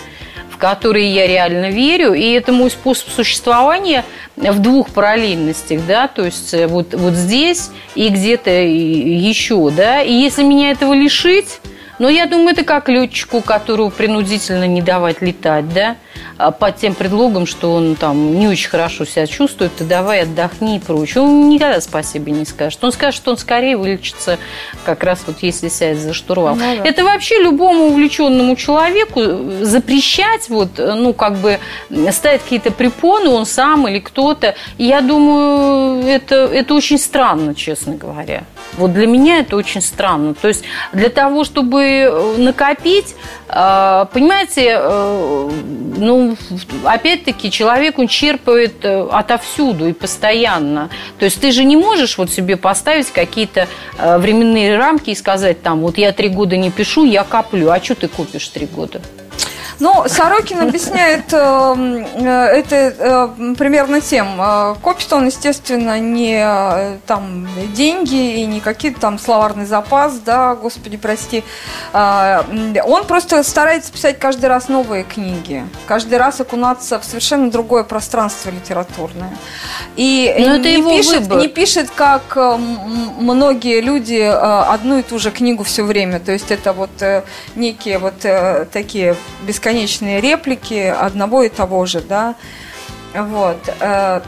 в 0.50 0.56
которые 0.56 1.12
я 1.12 1.26
реально 1.26 1.70
верю, 1.70 2.14
и 2.14 2.30
это 2.30 2.52
мой 2.52 2.70
способ 2.70 3.08
существования 3.10 4.04
в 4.36 4.58
двух 4.60 4.90
параллельностях, 4.90 5.80
да, 5.86 6.08
то 6.08 6.24
есть 6.24 6.54
э, 6.54 6.66
вот, 6.66 6.94
вот 6.94 7.14
здесь 7.14 7.70
и 7.94 8.08
где-то 8.08 8.50
еще, 8.50 9.70
да, 9.70 10.02
и 10.02 10.12
если 10.12 10.42
меня 10.42 10.70
этого 10.70 10.94
лишить, 10.94 11.60
но 11.98 12.08
я 12.08 12.26
думаю, 12.26 12.50
это 12.50 12.64
как 12.64 12.88
летчику, 12.88 13.40
которого 13.40 13.90
принудительно 13.90 14.66
не 14.66 14.82
давать 14.82 15.20
летать, 15.20 15.72
да, 15.72 15.96
под 16.38 16.76
тем 16.76 16.94
предлогом, 16.94 17.46
что 17.46 17.72
он 17.72 17.96
там 17.96 18.38
не 18.38 18.46
очень 18.48 18.68
хорошо 18.68 19.04
себя 19.04 19.26
чувствует, 19.26 19.74
ты 19.76 19.84
давай 19.84 20.22
отдохни 20.22 20.76
и 20.76 20.78
прочее. 20.78 21.24
Он 21.24 21.48
никогда 21.48 21.80
спасибо 21.80 22.30
не 22.30 22.44
скажет. 22.44 22.82
Он 22.82 22.92
скажет, 22.92 23.16
что 23.16 23.32
он 23.32 23.38
скорее 23.38 23.76
вылечится 23.76 24.38
как 24.84 25.02
раз 25.02 25.20
вот 25.26 25.36
если 25.42 25.68
сядет 25.68 25.98
за 25.98 26.14
штурвал. 26.14 26.54
Ну 26.54 26.60
да. 26.60 26.84
Это 26.84 27.04
вообще 27.04 27.42
любому 27.42 27.86
увлеченному 27.86 28.54
человеку 28.56 29.20
запрещать, 29.62 30.48
вот, 30.48 30.70
ну, 30.78 31.12
как 31.12 31.36
бы 31.36 31.58
ставить 32.12 32.42
какие-то 32.42 32.70
препоны, 32.70 33.28
он 33.30 33.44
сам 33.46 33.88
или 33.88 33.98
кто-то. 33.98 34.54
И 34.76 34.84
я 34.84 35.00
думаю, 35.00 36.06
это, 36.06 36.36
это 36.36 36.74
очень 36.74 36.98
странно, 36.98 37.54
честно 37.54 37.96
говоря. 37.96 38.44
Вот 38.76 38.92
для 38.92 39.06
меня 39.06 39.38
это 39.38 39.56
очень 39.56 39.82
странно. 39.82 40.34
То 40.34 40.48
есть 40.48 40.62
для 40.92 41.08
того, 41.08 41.44
чтобы 41.44 42.34
накопить, 42.38 43.14
э, 43.14 43.37
понимаете, 43.48 44.76
э, 44.78 45.50
ну, 45.96 46.36
опять-таки, 46.84 47.50
человек, 47.50 47.98
он 47.98 48.06
черпает 48.06 48.84
э, 48.84 49.08
отовсюду 49.10 49.88
и 49.88 49.92
постоянно. 49.92 50.90
То 51.18 51.24
есть 51.24 51.40
ты 51.40 51.50
же 51.50 51.64
не 51.64 51.76
можешь 51.76 52.18
вот 52.18 52.30
себе 52.30 52.56
поставить 52.56 53.10
какие-то 53.10 53.68
временные 53.98 54.76
рамки 54.76 55.10
и 55.10 55.14
сказать, 55.14 55.62
там, 55.62 55.80
вот 55.80 55.98
я 55.98 56.12
три 56.12 56.28
года 56.28 56.56
не 56.56 56.70
пишу, 56.70 57.04
я 57.04 57.24
коплю. 57.24 57.70
А 57.70 57.82
что 57.82 57.94
ты 57.94 58.08
купишь 58.08 58.48
три 58.48 58.66
года? 58.66 59.00
Ну, 59.80 60.04
Сорокин 60.08 60.60
объясняет 60.60 61.32
э, 61.32 62.04
э, 62.16 62.28
это 62.28 62.76
э, 63.38 63.54
примерно 63.56 64.00
тем. 64.00 64.40
Э, 64.40 64.74
копит 64.82 65.12
он, 65.12 65.26
естественно, 65.26 66.00
не 66.00 66.40
э, 66.42 66.98
там 67.06 67.46
деньги 67.74 68.40
и 68.40 68.46
не 68.46 68.58
какие-то 68.60 69.00
там 69.00 69.18
словарный 69.20 69.66
запас, 69.66 70.18
да, 70.18 70.56
господи, 70.56 70.96
прости. 70.96 71.44
Э, 71.92 72.42
он 72.84 73.04
просто 73.04 73.40
старается 73.44 73.92
писать 73.92 74.18
каждый 74.18 74.46
раз 74.46 74.68
новые 74.68 75.04
книги, 75.04 75.64
каждый 75.86 76.18
раз 76.18 76.40
окунаться 76.40 76.98
в 76.98 77.04
совершенно 77.04 77.48
другое 77.48 77.84
пространство 77.84 78.50
литературное. 78.50 79.36
И 79.94 80.34
Но 80.38 80.56
это 80.56 80.68
не, 80.68 80.78
его 80.78 80.90
пишет, 80.90 81.20
выбор. 81.22 81.38
не 81.38 81.48
пишет, 81.48 81.90
как 81.94 82.36
многие 82.36 83.80
люди, 83.80 84.20
одну 84.20 84.98
и 84.98 85.02
ту 85.02 85.20
же 85.20 85.30
книгу 85.30 85.62
все 85.62 85.84
время. 85.84 86.18
То 86.18 86.32
есть 86.32 86.50
это 86.50 86.72
вот 86.72 86.90
некие 87.54 87.98
вот 87.98 88.14
такие 88.72 89.14
бесконечные 89.42 89.67
реплики 90.20 90.94
одного 91.00 91.42
и 91.42 91.48
того 91.48 91.86
же, 91.86 92.00
да. 92.00 92.34
Вот. 93.14 93.58
э, 93.80 94.20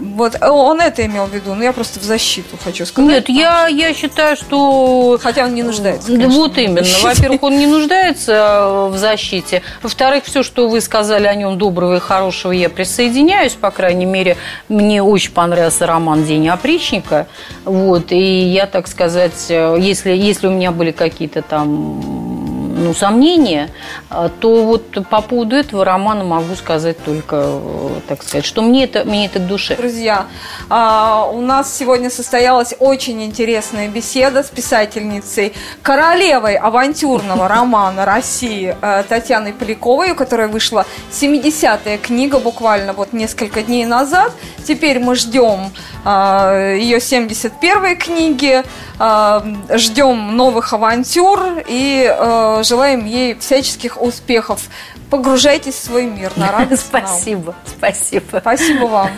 Вот, 0.00 0.40
он 0.40 0.80
это 0.80 1.04
имел 1.04 1.26
в 1.26 1.34
виду, 1.34 1.54
но 1.54 1.62
я 1.62 1.72
просто 1.72 2.00
в 2.00 2.04
защиту 2.04 2.56
хочу 2.64 2.86
сказать. 2.86 3.10
Нет, 3.10 3.28
я, 3.28 3.66
я 3.68 3.92
считаю, 3.92 4.34
что... 4.36 5.18
Хотя 5.22 5.44
он 5.44 5.54
не 5.54 5.62
нуждается. 5.62 6.08
Да 6.08 6.16
конечно, 6.16 6.40
вот 6.40 6.56
именно. 6.56 6.86
Во-первых, 7.02 7.42
он 7.42 7.58
не 7.58 7.66
нуждается 7.66 8.32
э, 8.32 8.88
в 8.88 8.96
защите. 8.96 9.60
Во-вторых, 9.82 10.24
все, 10.24 10.42
что 10.42 10.68
вы 10.68 10.80
сказали 10.80 11.26
о 11.26 11.34
нем 11.34 11.58
доброго 11.58 11.96
и 11.96 12.00
хорошего, 12.00 12.52
я 12.52 12.70
присоединяюсь. 12.70 13.52
По 13.52 13.70
крайней 13.70 14.06
мере, 14.06 14.38
мне 14.70 15.02
очень 15.02 15.32
понравился 15.32 15.86
роман 15.86 16.24
«День 16.24 16.48
опричника». 16.48 17.26
Вот, 17.66 18.10
и 18.10 18.16
я, 18.16 18.66
так 18.66 18.88
сказать, 18.88 19.46
э, 19.50 19.76
если, 19.78 20.12
если 20.12 20.46
у 20.46 20.50
меня 20.50 20.70
были 20.70 20.92
какие-то 20.92 21.42
там 21.42 22.33
ну, 22.74 22.94
сомнения, 22.94 23.70
э, 24.10 24.28
то 24.40 24.64
вот 24.64 25.08
по 25.08 25.20
поводу 25.20 25.56
этого 25.56 25.84
романа 25.84 26.24
могу 26.24 26.54
сказать 26.54 27.02
только, 27.04 27.36
э, 27.46 28.00
так 28.08 28.22
сказать, 28.22 28.44
что 28.44 28.62
мне 28.62 28.84
это, 28.84 29.04
мне 29.04 29.26
это 29.26 29.38
к 29.38 29.46
душе. 29.46 29.76
Друзья, 29.76 30.26
а, 30.68 31.28
у 31.32 31.40
нас 31.40 31.74
сегодня 31.74 32.10
состоялась 32.10 32.74
очень 32.78 33.22
интересная 33.22 33.88
беседа 33.88 34.42
с 34.42 34.50
писательницей, 34.50 35.54
королевой 35.82 36.56
авантюрного 36.56 37.48
романа 37.48 38.04
России 38.04 38.76
э, 38.80 39.04
Татьяной 39.08 39.52
Поляковой, 39.52 40.10
у 40.10 40.14
которой 40.14 40.48
вышла 40.48 40.84
70-я 41.10 41.98
книга 41.98 42.38
буквально 42.38 42.92
вот 42.92 43.12
несколько 43.12 43.62
дней 43.62 43.84
назад. 43.84 44.32
Теперь 44.66 44.98
мы 44.98 45.14
ждем 45.14 45.70
а, 46.04 46.74
ее 46.74 46.98
71-й 46.98 47.96
книги, 47.96 48.62
а, 48.98 49.44
ждем 49.74 50.36
новых 50.36 50.72
авантюр 50.72 51.62
и 51.66 52.06
э, 52.08 52.62
желаем 52.64 53.04
ей 53.04 53.38
всяческих 53.38 54.00
успехов. 54.00 54.62
Погружайтесь 55.10 55.74
в 55.74 55.84
свой 55.84 56.06
мир 56.06 56.32
на 56.36 56.50
радость 56.50 56.92
нам. 56.92 57.06
Спасибо, 57.06 57.54
спасибо. 57.66 58.38
Спасибо 58.40 58.84
вам. 58.86 59.10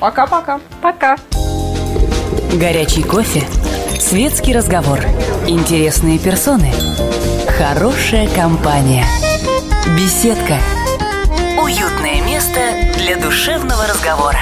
Пока-пока. 0.00 0.60
Пока. 0.82 1.16
Горячий 2.54 3.02
кофе, 3.02 3.44
светский 4.00 4.54
разговор, 4.54 5.00
интересные 5.46 6.18
персоны, 6.18 6.72
хорошая 7.58 8.26
компания, 8.34 9.06
беседка. 9.98 10.58
Уютное 11.62 12.22
место 12.22 12.60
для 12.96 13.16
душевного 13.16 13.86
разговора. 13.86 14.40